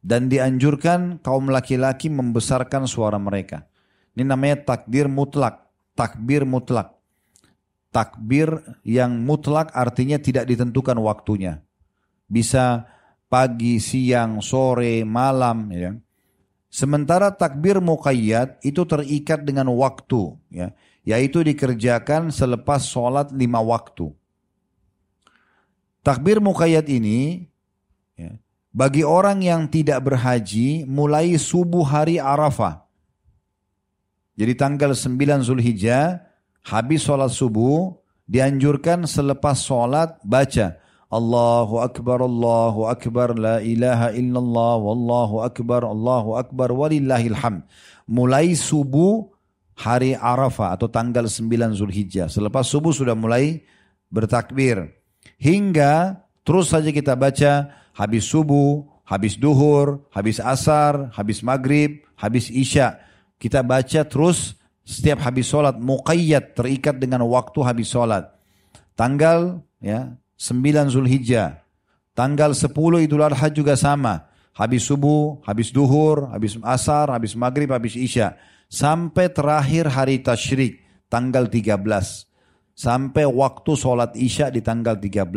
[0.03, 3.67] Dan dianjurkan kaum laki-laki membesarkan suara mereka.
[4.15, 5.63] Ini namanya takbir mutlak.
[5.95, 6.95] Takbir mutlak.
[7.93, 11.63] Takbir yang mutlak artinya tidak ditentukan waktunya.
[12.27, 12.83] Bisa
[13.31, 15.71] pagi, siang, sore, malam.
[15.71, 15.95] Ya.
[16.67, 20.35] Sementara takbir muqayyad itu terikat dengan waktu.
[20.51, 20.73] Ya,
[21.03, 24.11] yaitu dikerjakan selepas sholat lima waktu.
[26.03, 27.47] Takbir muqayyad ini
[28.19, 28.35] ya,
[28.75, 32.83] bagi orang yang tidak berhaji mulai subuh hari Arafah.
[34.33, 36.25] Jadi tanggal 9 Zulhijjah
[36.65, 37.95] habis sholat subuh
[38.25, 40.81] dianjurkan selepas sholat baca
[41.13, 47.61] Allahu Akbar, Allahu Akbar, la ilaha illallah, wallahu Akbar, Allahu Akbar, walillahil hamd.
[48.09, 49.29] Mulai subuh
[49.73, 52.29] hari Arafah atau tanggal 9 Zulhijjah.
[52.29, 53.65] Selepas subuh sudah mulai
[54.13, 54.93] bertakbir.
[55.41, 63.01] Hingga terus saja kita baca habis subuh, habis duhur, habis asar, habis maghrib, habis isya.
[63.41, 68.29] Kita baca terus setiap habis sholat muqayyad terikat dengan waktu habis sholat.
[68.93, 71.63] Tanggal ya 9 Zulhijjah.
[72.13, 72.69] Tanggal 10
[73.09, 74.29] Idul Adha juga sama.
[74.53, 78.37] Habis subuh, habis duhur, habis asar, habis maghrib, habis isya.
[78.73, 81.77] Sampai terakhir hari tasyrik, tanggal 13.
[82.73, 85.29] Sampai waktu sholat isya di tanggal 13.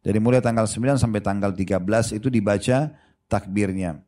[0.00, 2.96] Dari mulai tanggal 9 sampai tanggal 13 itu dibaca
[3.28, 4.00] takbirnya.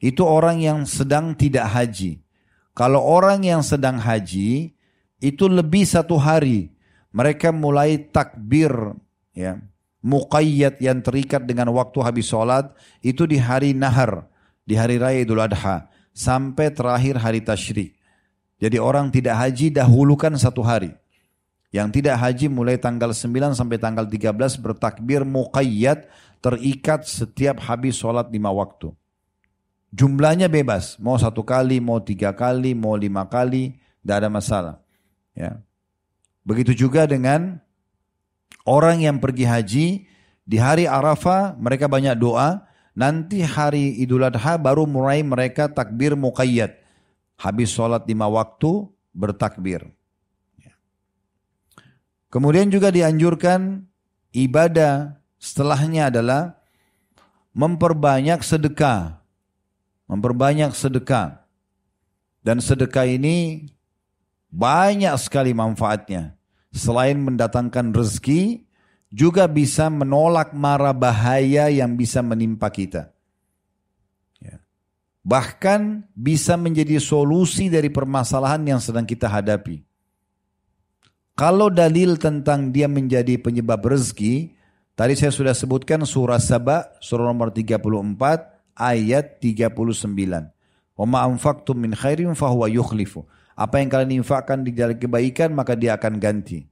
[0.00, 2.24] Itu orang yang sedang tidak haji.
[2.72, 4.72] Kalau orang yang sedang haji,
[5.20, 6.72] itu lebih satu hari.
[7.12, 8.72] Mereka mulai takbir
[9.36, 9.60] ya
[10.00, 12.72] muqayyad yang terikat dengan waktu habis sholat
[13.04, 14.32] itu di hari nahar,
[14.64, 17.92] di hari raya Idul Adha sampai terakhir hari tasyrik.
[18.56, 20.96] Jadi orang tidak haji dahulukan satu hari.
[21.68, 26.08] Yang tidak haji mulai tanggal 9 sampai tanggal 13 bertakbir muqayyad
[26.40, 28.96] terikat setiap habis sholat lima waktu.
[29.92, 34.74] Jumlahnya bebas, mau satu kali, mau tiga kali, mau lima kali, tidak ada masalah.
[35.36, 35.60] Ya.
[36.48, 37.60] Begitu juga dengan
[38.66, 39.86] Orang yang pergi haji
[40.42, 42.65] di hari Arafah mereka banyak doa.
[42.96, 46.72] Nanti hari Idul Adha baru mulai mereka takbir muqayyad.
[47.36, 49.84] Habis sholat lima waktu bertakbir.
[50.56, 50.72] Ya.
[52.32, 53.84] Kemudian juga dianjurkan
[54.32, 56.56] ibadah setelahnya adalah
[57.52, 59.20] memperbanyak sedekah.
[60.08, 61.44] Memperbanyak sedekah.
[62.40, 63.68] Dan sedekah ini
[64.48, 66.36] banyak sekali manfaatnya
[66.76, 68.65] selain mendatangkan rezeki,
[69.10, 73.14] juga bisa menolak mara bahaya yang bisa menimpa kita.
[74.42, 74.58] Ya.
[75.22, 79.86] Bahkan bisa menjadi solusi dari permasalahan yang sedang kita hadapi.
[81.36, 84.56] Kalau dalil tentang dia menjadi penyebab rezeki,
[84.96, 90.08] tadi saya sudah sebutkan surah Saba, surah nomor 34, ayat 39.
[90.96, 93.28] Wa ma'amfaktum min khairin fahuwa yukhlifu.
[93.52, 96.64] Apa yang kalian infakkan di jalan kebaikan maka dia akan ganti.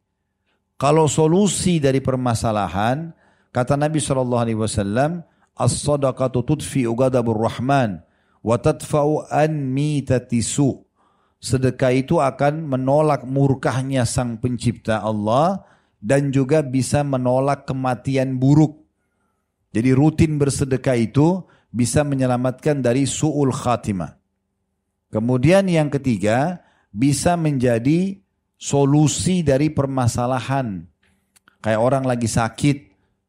[0.75, 3.15] Kalau solusi dari permasalahan,
[3.55, 5.23] kata Nabi Shallallahu Alaihi Wasallam,
[5.55, 8.03] as-sadaqatu tudfi ugadabur rahman
[8.43, 10.83] wa tadfa'u an mitatisu.
[11.39, 15.63] Sedekah itu akan menolak murkahnya sang pencipta Allah
[16.01, 18.81] dan juga bisa menolak kematian buruk.
[19.77, 24.17] Jadi rutin bersedekah itu bisa menyelamatkan dari su'ul khatimah.
[25.11, 26.65] Kemudian yang ketiga,
[26.95, 28.24] bisa menjadi
[28.59, 30.87] solusi dari permasalahan.
[31.65, 32.77] Kayak orang lagi sakit,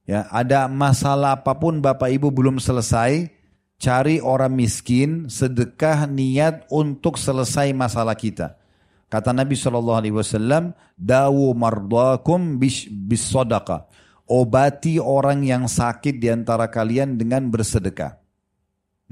[0.06, 3.32] ya ada masalah apa pun Bapak Ibu belum selesai,
[3.80, 8.60] cari orang miskin, sedekah niat untuk selesai masalah kita.
[9.08, 13.88] Kata Nabi Shallallahu Alaihi Wasallam, dawu mardakum bis, bis sodaka.
[14.26, 18.18] Obati orang yang sakit di antara kalian dengan bersedekah.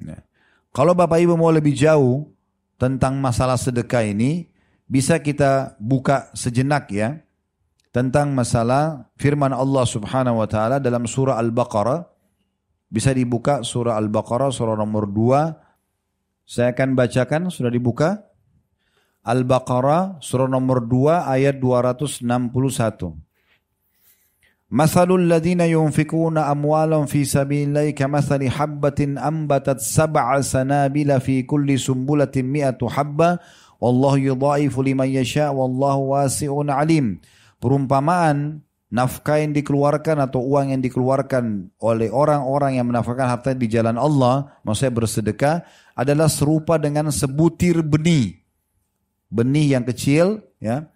[0.01, 0.19] Ya.
[0.73, 2.33] Kalau Bapak Ibu mau lebih jauh,
[2.83, 4.51] tentang masalah sedekah ini
[4.88, 7.20] bisa kita buka sejenak ya
[7.92, 12.08] tentang masalah firman Allah Subhanahu wa taala dalam surah Al-Baqarah.
[12.88, 16.48] Bisa dibuka surah Al-Baqarah surah nomor 2.
[16.48, 18.24] Saya akan bacakan sudah dibuka.
[19.28, 23.28] Al-Baqarah surah nomor 2 ayat 261.
[24.68, 32.36] مثل الذين ينفقون أموالهم في سبيل الله كمثل حبة أنبتت سبع سنابل في كل سنبلة
[32.36, 33.30] مئة حبة
[33.83, 37.19] Wallahu yudhaifu liman yasha wallahu wasi'un alim.
[37.59, 43.99] Perumpamaan nafkah yang dikeluarkan atau uang yang dikeluarkan oleh orang-orang yang menafkahkan harta di jalan
[43.99, 45.67] Allah, maksudnya bersedekah,
[45.99, 48.39] adalah serupa dengan sebutir benih.
[49.27, 50.87] Benih yang kecil, ya,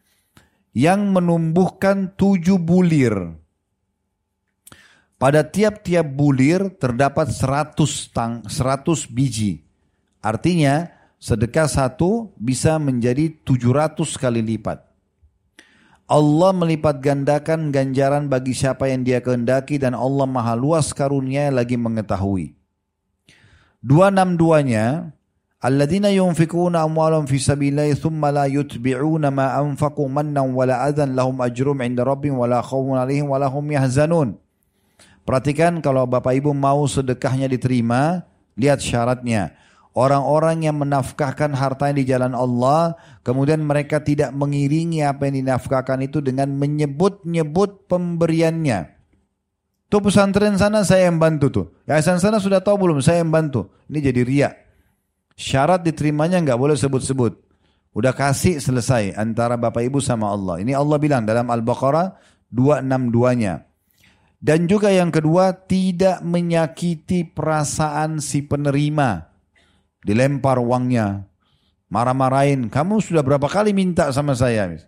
[0.71, 3.35] yang menumbuhkan tujuh bulir.
[5.17, 9.65] Pada tiap-tiap bulir terdapat 100 tang, 100 biji.
[10.21, 14.85] Artinya sedekah satu bisa menjadi 700 kali lipat.
[16.07, 21.75] Allah melipat gandakan ganjaran bagi siapa yang dia kehendaki dan Allah maha luas karunia lagi
[21.75, 22.55] mengetahui.
[23.83, 25.17] 262-nya
[25.57, 31.81] Alladzina yunfikuna amwalahum fi sabilillahi thumma la yutbi'una ma anfaqu mannan wala adhan lahum ajrum
[31.81, 34.37] 'inda rabbihim wala khawfun 'alaihim wala hum yahzanun.
[35.25, 38.21] Perhatikan kalau Bapak Ibu mau sedekahnya diterima,
[38.53, 39.57] lihat syaratnya.
[39.97, 42.93] Orang-orang yang menafkahkan hartanya di jalan Allah,
[43.25, 48.93] kemudian mereka tidak mengiringi apa yang dinafkahkan itu dengan menyebut-nyebut pemberiannya.
[49.89, 51.65] Tuh pesantren sana saya yang bantu tuh.
[51.89, 53.73] Yayasan sana sudah tahu belum saya yang bantu.
[53.89, 54.53] Ini jadi riak.
[55.33, 57.33] Syarat diterimanya nggak boleh sebut-sebut.
[57.97, 60.61] Udah kasih selesai antara Bapak Ibu sama Allah.
[60.61, 62.13] Ini Allah bilang dalam Al-Baqarah
[62.53, 63.65] 262-nya.
[64.37, 69.36] Dan juga yang kedua tidak menyakiti perasaan si penerima
[70.07, 71.27] dilempar uangnya,
[71.91, 74.79] marah-marahin, kamu sudah berapa kali minta sama saya?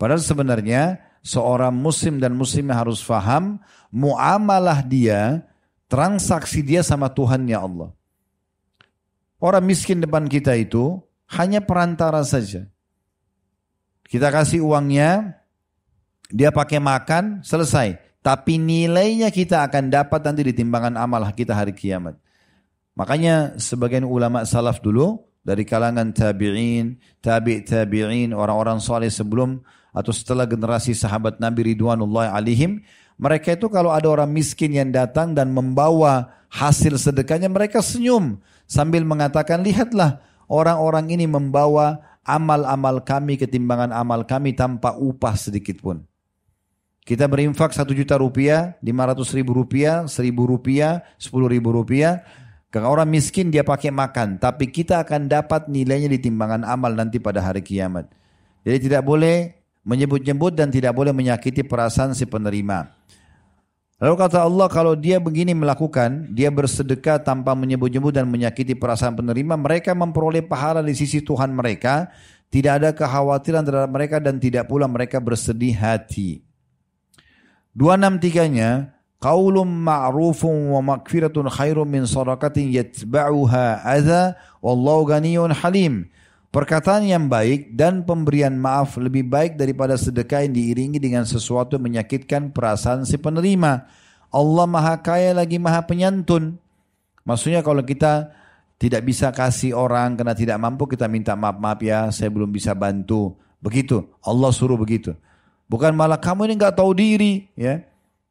[0.00, 3.60] Padahal sebenarnya seorang muslim dan muslimah harus faham
[3.92, 5.44] muamalah dia,
[5.92, 7.92] transaksi dia sama Tuhannya Allah.
[9.36, 11.04] Orang miskin depan kita itu
[11.36, 12.64] hanya perantara saja.
[14.08, 15.36] Kita kasih uangnya,
[16.32, 18.00] dia pakai makan, selesai.
[18.20, 22.20] Tapi nilainya kita akan dapat nanti di timbangan amal kita hari kiamat.
[22.98, 30.46] Makanya sebagian ulama salaf dulu dari kalangan tabi'in, tabi' tabi'in, orang-orang soleh sebelum atau setelah
[30.46, 32.82] generasi sahabat Nabi Ridwanullah alaihim,
[33.20, 39.04] mereka itu kalau ada orang miskin yang datang dan membawa hasil sedekahnya, mereka senyum sambil
[39.04, 46.04] mengatakan, lihatlah orang-orang ini membawa amal-amal kami ketimbangan amal kami tanpa upah sedikit pun.
[47.00, 52.22] Kita berinfak satu juta rupiah, lima ratus ribu rupiah, seribu rupiah, sepuluh ribu rupiah,
[52.70, 57.18] kalau orang miskin dia pakai makan, tapi kita akan dapat nilainya di timbangan amal nanti
[57.18, 58.06] pada hari kiamat.
[58.62, 62.86] Jadi tidak boleh menyebut-nyebut dan tidak boleh menyakiti perasaan si penerima.
[64.00, 69.58] Lalu kata Allah kalau dia begini melakukan, dia bersedekah tanpa menyebut-nyebut dan menyakiti perasaan penerima,
[69.58, 72.08] mereka memperoleh pahala di sisi Tuhan mereka,
[72.48, 76.40] tidak ada kekhawatiran terhadap mereka dan tidak pula mereka bersedih hati.
[77.74, 86.08] 263-nya, Qaulun ma'rufun wa makfiratun khairun min sadaqatin yatba'uha adha wallahu ganiyun halim.
[86.48, 91.84] Perkataan yang baik dan pemberian maaf lebih baik daripada sedekah yang diiringi dengan sesuatu yang
[91.84, 93.86] menyakitkan perasaan si penerima.
[94.32, 96.56] Allah maha kaya lagi maha penyantun.
[97.22, 98.32] Maksudnya kalau kita
[98.80, 102.72] tidak bisa kasih orang karena tidak mampu kita minta maaf maaf ya saya belum bisa
[102.72, 103.36] bantu.
[103.60, 105.12] Begitu Allah suruh begitu.
[105.68, 107.84] Bukan malah kamu ini nggak tahu diri ya.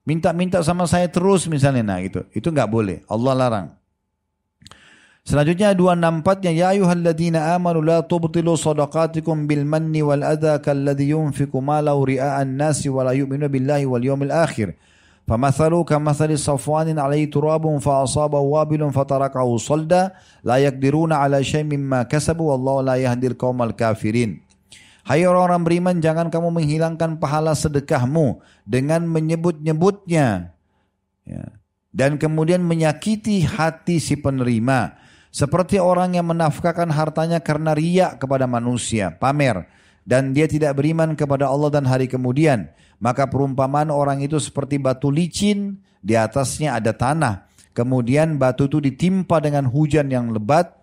[0.09, 2.25] Minta-minta sama saya terus misalnya nah gitu.
[2.37, 3.01] Itu nggak boleh.
[3.09, 3.66] Allah larang.
[5.25, 12.12] Selanjutnya 264-nya ya ayyuhalladzina amanu la tubtilu sadaqatikum bil manni wal adha kalladhi yunfiqu malahu
[12.12, 14.77] ria'an nasi wa la yu'minu billahi wal yawmil akhir.
[15.25, 20.12] فمثلوا كمثل صفوان عليه تراب فأصابه وابل فتركه صلدا
[20.45, 24.31] لا يقدرون على شيء مما كسبوا والله لا يهدي القوم الكافرين
[25.08, 30.52] Hai orang-orang beriman, jangan kamu menghilangkan pahala sedekahmu dengan menyebut-nyebutnya.
[31.24, 31.45] Ya.
[31.89, 35.00] Dan kemudian menyakiti hati si penerima.
[35.30, 39.66] Seperti orang yang menafkahkan hartanya karena riak kepada manusia, pamer.
[40.06, 42.70] Dan dia tidak beriman kepada Allah dan hari kemudian.
[42.97, 47.45] Maka perumpamaan orang itu seperti batu licin, di atasnya ada tanah.
[47.78, 50.76] Kemudian batu itu ditimpa dengan hujan yang lebat.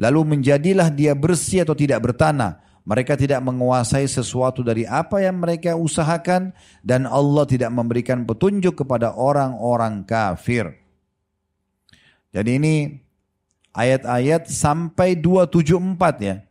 [0.00, 5.78] Lalu menjadilah dia bersih atau tidak bertanah mereka tidak menguasai sesuatu dari apa yang mereka
[5.78, 6.50] usahakan
[6.82, 10.74] dan Allah tidak memberikan petunjuk kepada orang-orang kafir.
[12.34, 12.74] Jadi ini
[13.70, 16.42] ayat-ayat sampai 274 ya.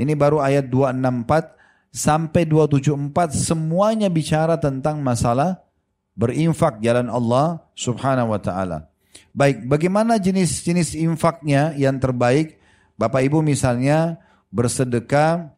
[0.00, 1.52] Ini baru ayat 264
[1.92, 5.68] sampai 274 semuanya bicara tentang masalah
[6.16, 8.88] berinfak jalan Allah Subhanahu wa taala.
[9.36, 12.56] Baik, bagaimana jenis-jenis infaknya yang terbaik?
[12.96, 14.16] Bapak Ibu misalnya
[14.48, 15.53] bersedekah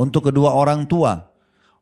[0.00, 1.28] untuk kedua orang tua.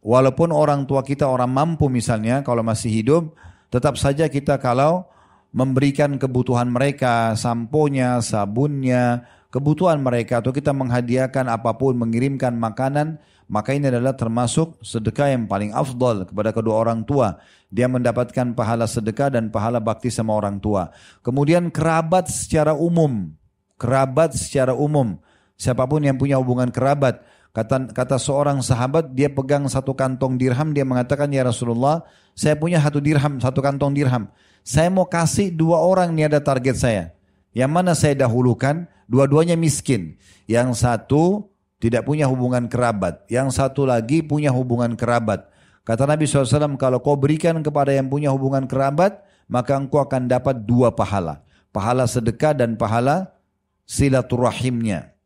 [0.03, 3.39] Walaupun orang tua kita orang mampu misalnya kalau masih hidup,
[3.71, 5.07] tetap saja kita kalau
[5.55, 13.73] memberikan kebutuhan mereka, samponya, sabunnya, kebutuhan mereka atau kita menghadiahkan apa pun, mengirimkan makanan, maka
[13.73, 17.41] ini adalah termasuk sedekah yang paling afdol kepada kedua orang tua.
[17.69, 20.93] Dia mendapatkan pahala sedekah dan pahala bakti sama orang tua.
[21.25, 23.33] Kemudian kerabat secara umum,
[23.81, 25.17] kerabat secara umum,
[25.57, 27.25] siapa pun yang punya hubungan kerabat,
[27.59, 32.07] Kata, kata seorang sahabat, dia pegang satu kantong dirham, dia mengatakan, Ya Rasulullah,
[32.39, 34.31] saya punya satu dirham, satu kantong dirham.
[34.63, 37.05] Saya mau kasih dua orang, ini ada target saya.
[37.51, 38.87] Yang mana saya dahulukan?
[39.11, 40.15] Dua-duanya miskin.
[40.47, 41.51] Yang satu
[41.83, 43.27] tidak punya hubungan kerabat.
[43.27, 45.51] Yang satu lagi punya hubungan kerabat.
[45.83, 49.19] Kata Nabi SAW, kalau kau berikan kepada yang punya hubungan kerabat,
[49.51, 51.43] maka engkau akan dapat dua pahala.
[51.75, 53.35] Pahala sedekah dan pahala
[53.83, 55.18] silaturahimnya.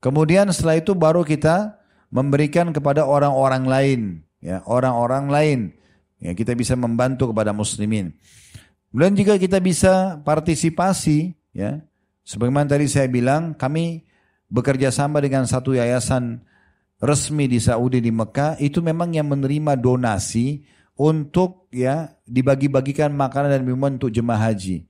[0.00, 1.76] Kemudian setelah itu baru kita
[2.08, 4.00] memberikan kepada orang-orang lain.
[4.40, 5.60] ya Orang-orang lain.
[6.20, 8.12] Ya, kita bisa membantu kepada muslimin.
[8.90, 11.36] Kemudian juga kita bisa partisipasi.
[11.52, 11.80] ya
[12.24, 14.04] Sebagaimana tadi saya bilang, kami
[14.50, 16.42] bekerja sama dengan satu yayasan
[17.00, 20.68] resmi di Saudi di Mekah itu memang yang menerima donasi
[21.00, 24.84] untuk ya dibagi-bagikan makanan dan minuman untuk jemaah haji.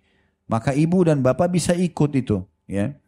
[0.50, 2.98] Maka ibu dan bapak bisa ikut itu ya.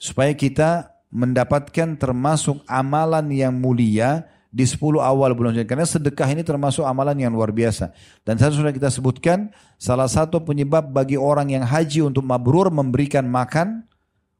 [0.00, 5.68] Supaya kita mendapatkan termasuk amalan yang mulia di 10 awal bulan Ramadan.
[5.68, 7.94] Karena sedekah ini termasuk amalan yang luar biasa.
[8.26, 13.26] Dan saya sudah kita sebutkan, salah satu penyebab bagi orang yang haji untuk mabrur memberikan
[13.26, 13.86] makan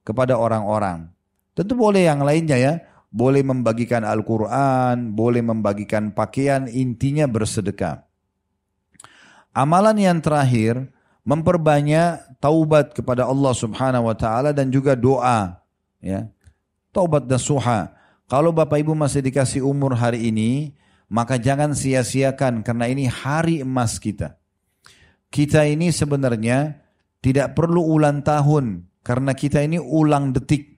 [0.02, 1.10] kepada orang-orang.
[1.54, 2.74] Tentu boleh yang lainnya ya
[3.10, 8.06] boleh membagikan Al-Quran, boleh membagikan pakaian, intinya bersedekah.
[9.50, 10.94] Amalan yang terakhir,
[11.26, 15.58] memperbanyak taubat kepada Allah subhanahu wa ta'ala dan juga doa.
[15.98, 16.30] Ya.
[16.90, 17.94] Taubat dan suha.
[18.30, 20.74] Kalau Bapak Ibu masih dikasih umur hari ini,
[21.10, 24.38] maka jangan sia-siakan karena ini hari emas kita.
[25.30, 26.82] Kita ini sebenarnya
[27.22, 30.70] tidak perlu ulang tahun karena kita ini ulang detik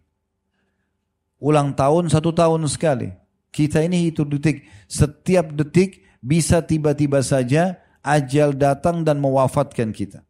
[1.43, 3.11] ulang tahun satu tahun sekali.
[3.51, 4.65] Kita ini hitung detik.
[4.87, 10.23] Setiap detik bisa tiba-tiba saja ajal datang dan mewafatkan kita.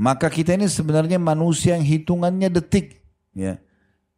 [0.00, 3.04] Maka kita ini sebenarnya manusia yang hitungannya detik.
[3.36, 3.60] Ya.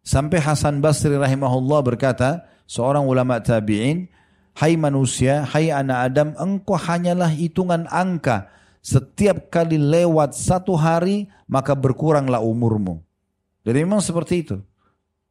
[0.03, 4.11] Sampai Hasan Basri rahimahullah berkata, seorang ulama tabi'in,
[4.53, 8.53] Hai manusia, hai anak Adam, engkau hanyalah hitungan angka.
[8.85, 13.01] Setiap kali lewat satu hari, maka berkuranglah umurmu.
[13.65, 14.57] Jadi memang seperti itu.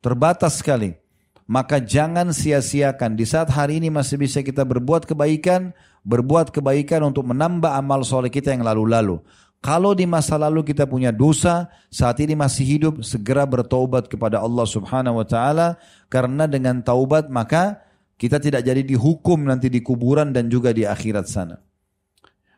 [0.02, 0.98] Terbatas sekali.
[1.46, 3.14] Maka jangan sia-siakan.
[3.14, 8.32] Di saat hari ini masih bisa kita berbuat kebaikan, berbuat kebaikan untuk menambah amal soleh
[8.32, 9.22] kita yang lalu-lalu.
[9.62, 14.66] Kalau di masa lalu kita punya dosa, saat ini masih hidup, segera bertaubat kepada Allah
[14.66, 15.78] Subhanahu wa taala
[16.10, 17.78] karena dengan taubat maka
[18.18, 21.62] kita tidak jadi dihukum nanti di kuburan dan juga di akhirat sana.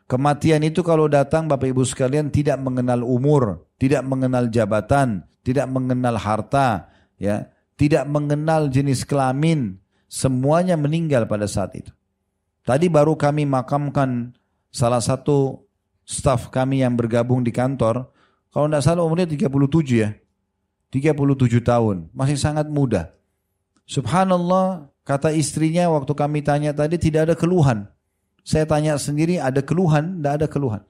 [0.08, 6.16] Kematian itu kalau datang Bapak Ibu sekalian tidak mengenal umur, tidak mengenal jabatan, tidak mengenal
[6.16, 6.88] harta,
[7.20, 7.48] ya
[7.80, 11.92] tidak mengenal jenis kelamin, semuanya meninggal pada saat itu.
[12.64, 14.32] Tadi baru kami makamkan
[14.72, 15.63] salah satu
[16.04, 18.08] staf kami yang bergabung di kantor,
[18.52, 19.50] kalau tidak salah umurnya 37
[19.98, 20.14] ya.
[20.94, 23.10] 37 tahun, masih sangat muda.
[23.84, 27.90] Subhanallah, kata istrinya waktu kami tanya tadi tidak ada keluhan.
[28.46, 30.82] Saya tanya sendiri ada keluhan, tidak ada keluhan.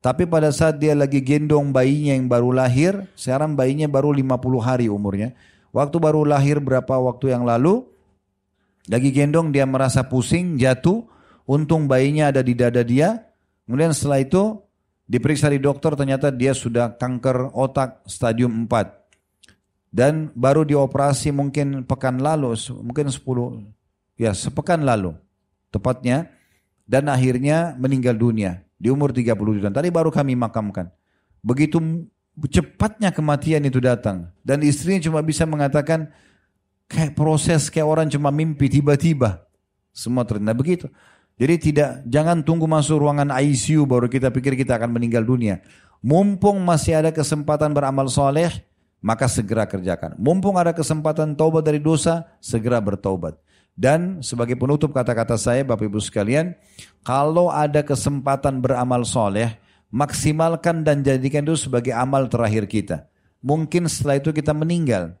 [0.00, 4.86] Tapi pada saat dia lagi gendong bayinya yang baru lahir, sekarang bayinya baru 50 hari
[4.88, 5.32] umurnya.
[5.70, 7.84] Waktu baru lahir berapa waktu yang lalu,
[8.90, 11.06] lagi gendong dia merasa pusing, jatuh,
[11.46, 13.29] untung bayinya ada di dada dia.
[13.70, 14.58] Kemudian setelah itu
[15.06, 19.94] diperiksa di dokter ternyata dia sudah kanker otak stadium 4.
[19.94, 23.62] Dan baru dioperasi mungkin pekan lalu, mungkin 10,
[24.18, 25.14] ya sepekan lalu
[25.70, 26.34] tepatnya.
[26.82, 29.70] Dan akhirnya meninggal dunia di umur 30 tahun.
[29.70, 30.90] Tadi baru kami makamkan.
[31.38, 31.78] Begitu
[32.50, 34.34] cepatnya kematian itu datang.
[34.42, 36.10] Dan istrinya cuma bisa mengatakan,
[36.90, 39.46] kayak proses kayak orang cuma mimpi tiba-tiba.
[39.94, 40.90] Semua ternyata begitu.
[41.40, 45.64] Jadi tidak jangan tunggu masuk ruangan ICU baru kita pikir kita akan meninggal dunia.
[46.04, 48.60] Mumpung masih ada kesempatan beramal soleh,
[49.00, 50.20] maka segera kerjakan.
[50.20, 53.40] Mumpung ada kesempatan taubat dari dosa, segera bertaubat.
[53.72, 56.52] Dan sebagai penutup kata-kata saya, Bapak Ibu sekalian,
[57.00, 59.56] kalau ada kesempatan beramal soleh,
[59.88, 63.08] maksimalkan dan jadikan itu sebagai amal terakhir kita.
[63.40, 65.16] Mungkin setelah itu kita meninggal.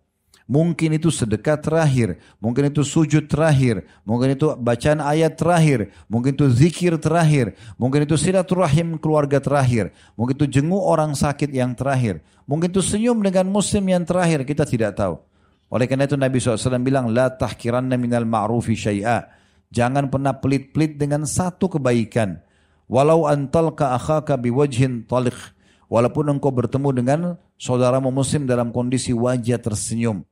[0.50, 6.50] Mungkin itu sedekah terakhir, mungkin itu sujud terakhir, mungkin itu bacaan ayat terakhir, mungkin itu
[6.50, 12.18] zikir terakhir, mungkin itu silaturahim keluarga terakhir, mungkin itu jenguk orang sakit yang terakhir,
[12.50, 15.22] mungkin itu senyum dengan muslim yang terakhir, kita tidak tahu.
[15.70, 19.30] Oleh karena itu Nabi SAW bilang, La tahkiranna minal ma'rufi syai'a.
[19.70, 22.42] Jangan pernah pelit-pelit dengan satu kebaikan.
[22.90, 25.38] Walau antalka akhaka biwajhin talik.
[25.86, 27.20] Walaupun engkau bertemu dengan
[27.54, 30.26] saudaramu muslim dalam kondisi wajah tersenyum.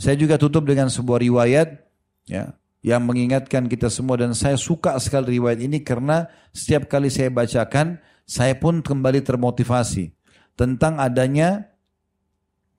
[0.00, 1.76] Saya juga tutup dengan sebuah riwayat
[2.24, 6.24] ya, yang mengingatkan kita semua dan saya suka sekali riwayat ini karena
[6.56, 10.16] setiap kali saya bacakan saya pun kembali termotivasi
[10.56, 11.68] tentang adanya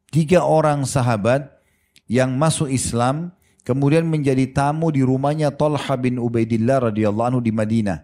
[0.09, 1.61] tiga orang sahabat
[2.09, 8.01] yang masuk Islam kemudian menjadi tamu di rumahnya Talha bin Ubaidillah radhiyallahu anhu di Madinah.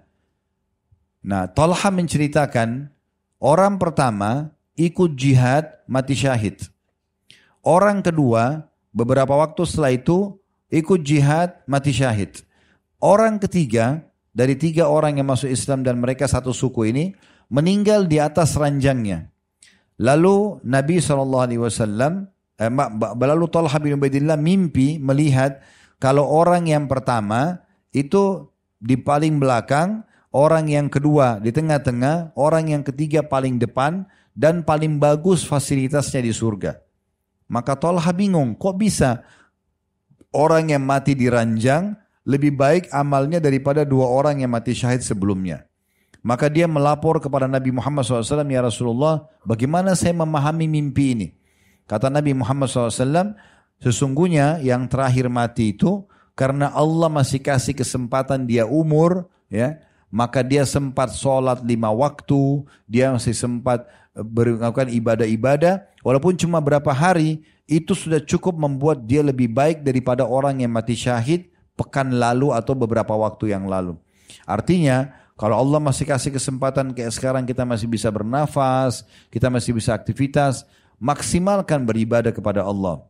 [1.25, 2.93] Nah, Talha menceritakan
[3.41, 6.61] orang pertama ikut jihad mati syahid.
[7.65, 10.41] Orang kedua, beberapa waktu setelah itu
[10.73, 12.41] ikut jihad mati syahid.
[12.97, 17.13] Orang ketiga dari tiga orang yang masuk Islam dan mereka satu suku ini
[17.53, 19.29] meninggal di atas ranjangnya.
[20.01, 21.45] Lalu Nabi SAW,
[22.57, 22.69] eh,
[23.21, 25.61] lalu Talha bin Ubaidillah mimpi melihat
[26.01, 27.61] kalau orang yang pertama
[27.93, 34.05] itu di paling belakang, orang yang kedua di tengah-tengah, orang yang ketiga paling depan,
[34.37, 36.86] dan paling bagus fasilitasnya di surga.
[37.47, 39.23] Maka Tolha bingung, kok bisa
[40.35, 41.95] orang yang mati di ranjang
[42.27, 45.63] lebih baik amalnya daripada dua orang yang mati syahid sebelumnya.
[46.27, 51.27] Maka dia melapor kepada Nabi Muhammad SAW, Ya Rasulullah, bagaimana saya memahami mimpi ini?
[51.87, 53.39] Kata Nabi Muhammad SAW,
[53.79, 56.03] sesungguhnya yang terakhir mati itu
[56.35, 59.79] karena Allah masih kasih kesempatan dia umur, ya,
[60.11, 63.87] maka dia sempat sholat lima waktu, dia masih sempat
[64.25, 70.63] melakukan ibadah-ibadah, walaupun cuma berapa hari, itu sudah cukup membuat dia lebih baik daripada orang
[70.63, 73.99] yang mati syahid pekan lalu atau beberapa waktu yang lalu.
[74.47, 79.93] Artinya, kalau Allah masih kasih kesempatan kayak sekarang kita masih bisa bernafas, kita masih bisa
[79.93, 80.65] aktivitas,
[80.97, 83.05] maksimalkan beribadah kepada Allah.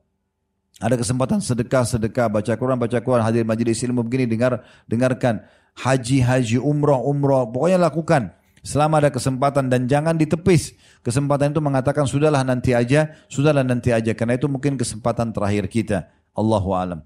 [0.77, 5.41] Ada kesempatan sedekah, sedekah, baca Quran, baca Quran, hadir majelis ilmu begini, dengar, dengarkan.
[5.77, 8.33] Haji, haji, umroh, umroh, pokoknya lakukan.
[8.61, 10.75] Selama ada kesempatan dan jangan ditepis.
[11.07, 14.11] Kesempatan itu mengatakan sudahlah nanti aja, sudahlah nanti aja.
[14.11, 16.11] Karena itu mungkin kesempatan terakhir kita.
[16.35, 16.99] Allahu alam.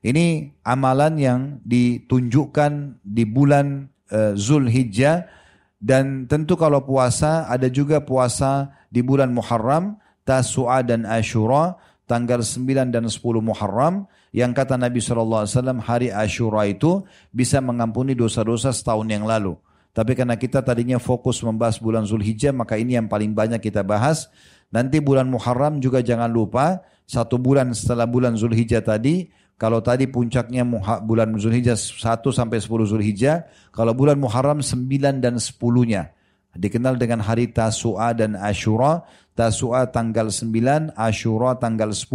[0.00, 5.28] Ini amalan yang ditunjukkan di bulan uh, Zulhijjah
[5.76, 11.76] dan tentu kalau puasa ada juga puasa di bulan Muharram, Tasu'a dan Ashura
[12.08, 15.44] tanggal 9 dan 10 Muharram yang kata Nabi SAW
[15.84, 19.60] hari Ashura itu bisa mengampuni dosa-dosa setahun yang lalu.
[19.92, 24.32] Tapi karena kita tadinya fokus membahas bulan Zulhijjah, maka ini yang paling banyak kita bahas.
[24.72, 29.28] Nanti bulan Muharram juga jangan lupa, satu bulan setelah bulan Zulhijjah tadi,
[29.60, 30.64] kalau tadi puncaknya
[31.04, 36.16] bulan Zulhijjah 1 sampai 10 Zulhijjah, kalau bulan Muharram 9 dan 10-nya.
[36.52, 39.04] Dikenal dengan hari Tasu'a dan Ashura.
[39.32, 42.08] Tasu'a tanggal 9, Ashura tanggal 10.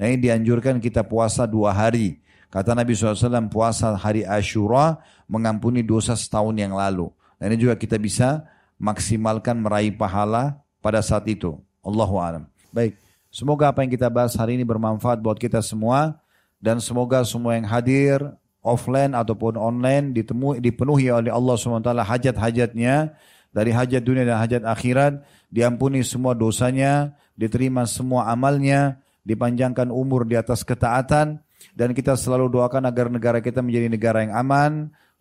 [0.00, 2.20] Nah ini dianjurkan kita puasa dua hari.
[2.52, 5.00] Kata Nabi SAW puasa hari Ashura
[5.32, 7.08] mengampuni dosa setahun yang lalu.
[7.40, 8.44] Dan ini juga kita bisa
[8.76, 11.56] maksimalkan meraih pahala pada saat itu.
[11.80, 12.44] Allahu alam.
[12.68, 13.00] Baik.
[13.32, 16.20] Semoga apa yang kita bahas hari ini bermanfaat buat kita semua
[16.60, 18.20] dan semoga semua yang hadir
[18.60, 23.16] offline ataupun online ditemui dipenuhi oleh Allah SWT hajat-hajatnya
[23.48, 30.36] dari hajat dunia dan hajat akhirat diampuni semua dosanya diterima semua amalnya dipanjangkan umur di
[30.36, 31.40] atas ketaatan
[31.72, 34.72] dan kita selalu doakan agar negara kita menjadi negara yang aman,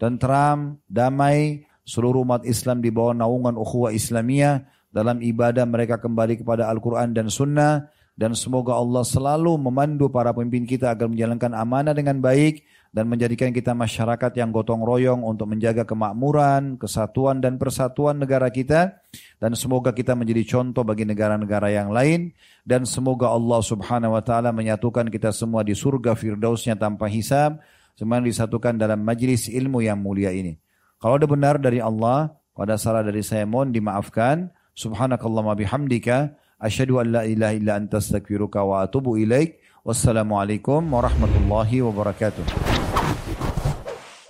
[0.02, 4.66] tentram, damai, seluruh umat Islam di bawah naungan ukhuwah Islamiyah.
[4.90, 7.86] Dalam ibadah mereka kembali kepada Al-Quran dan Sunnah.
[8.12, 13.56] Dan semoga Allah selalu memandu para pemimpin kita agar menjalankan amanah dengan baik dan menjadikan
[13.56, 19.00] kita masyarakat yang gotong royong untuk menjaga kemakmuran, kesatuan dan persatuan negara kita.
[19.40, 22.36] Dan semoga kita menjadi contoh bagi negara-negara yang lain.
[22.68, 27.64] Dan semoga Allah Subhanahu wa taala menyatukan kita semua di surga firdausnya tanpa hisab
[28.02, 30.58] semuanya disatukan dalam majlis ilmu yang mulia ini.
[30.98, 34.50] Kalau ada benar dari Allah, pada salah dari saya mohon dimaafkan.
[34.74, 39.62] Subhanakallahumma bihamdika asyhadu an la ilaha illa anta astaghfiruka wa atubu ilaik.
[39.86, 43.51] Wassalamualaikum warahmatullahi wabarakatuh.